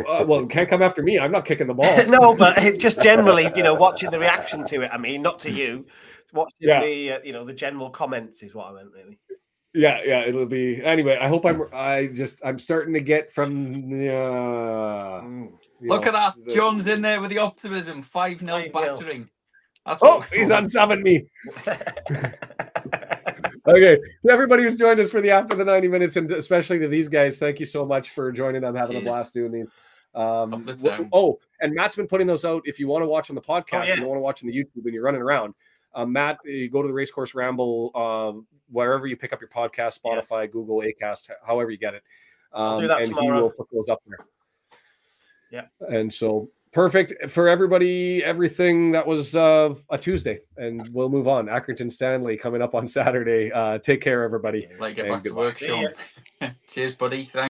[0.08, 1.18] Uh, well, can't come after me.
[1.18, 2.06] I'm not kicking the ball.
[2.06, 4.90] no, but just generally, you know, watching the reaction to it.
[4.92, 5.84] I mean, not to you,
[6.32, 6.80] watching Yeah.
[6.80, 9.18] the uh, you know the general comments is what I meant really.
[9.74, 11.18] Yeah, yeah, it'll be anyway.
[11.20, 11.62] I hope I'm.
[11.72, 14.14] I just I'm starting to get from the.
[14.14, 15.22] Uh,
[15.84, 15.88] Mm.
[15.88, 16.44] Look know, at that.
[16.46, 18.02] the- John's in there with the optimism.
[18.02, 19.28] 5 0 battering.
[19.84, 21.26] That's Oh, what he's unsubbing me.
[23.66, 26.88] Okay, to everybody who's joined us for the after the 90 minutes, and especially to
[26.88, 28.62] these guys, thank you so much for joining.
[28.62, 29.68] I'm having a blast doing these.
[30.14, 32.62] Um, the oh, and Matt's been putting those out.
[32.66, 33.94] If you want to watch on the podcast, yeah.
[33.94, 35.54] you don't want to watch on the YouTube, and you're running around.
[35.94, 40.00] Um, Matt, you go to the Racecourse Ramble, um, wherever you pick up your podcast,
[40.04, 40.20] Yeah.
[40.20, 42.02] Spotify, Google, Acast, however you get it.
[42.52, 44.18] Um, do that and he will put those up there.
[45.50, 45.66] Yeah.
[45.88, 48.22] And so perfect for everybody.
[48.22, 51.46] Everything that was uh, a Tuesday, and we'll move on.
[51.46, 53.50] Accrington Stanley coming up on Saturday.
[53.52, 54.68] Uh, take care, everybody.
[54.78, 55.88] Like, get back to work, Sean.
[56.68, 57.24] Cheers, buddy.
[57.24, 57.34] Thanks.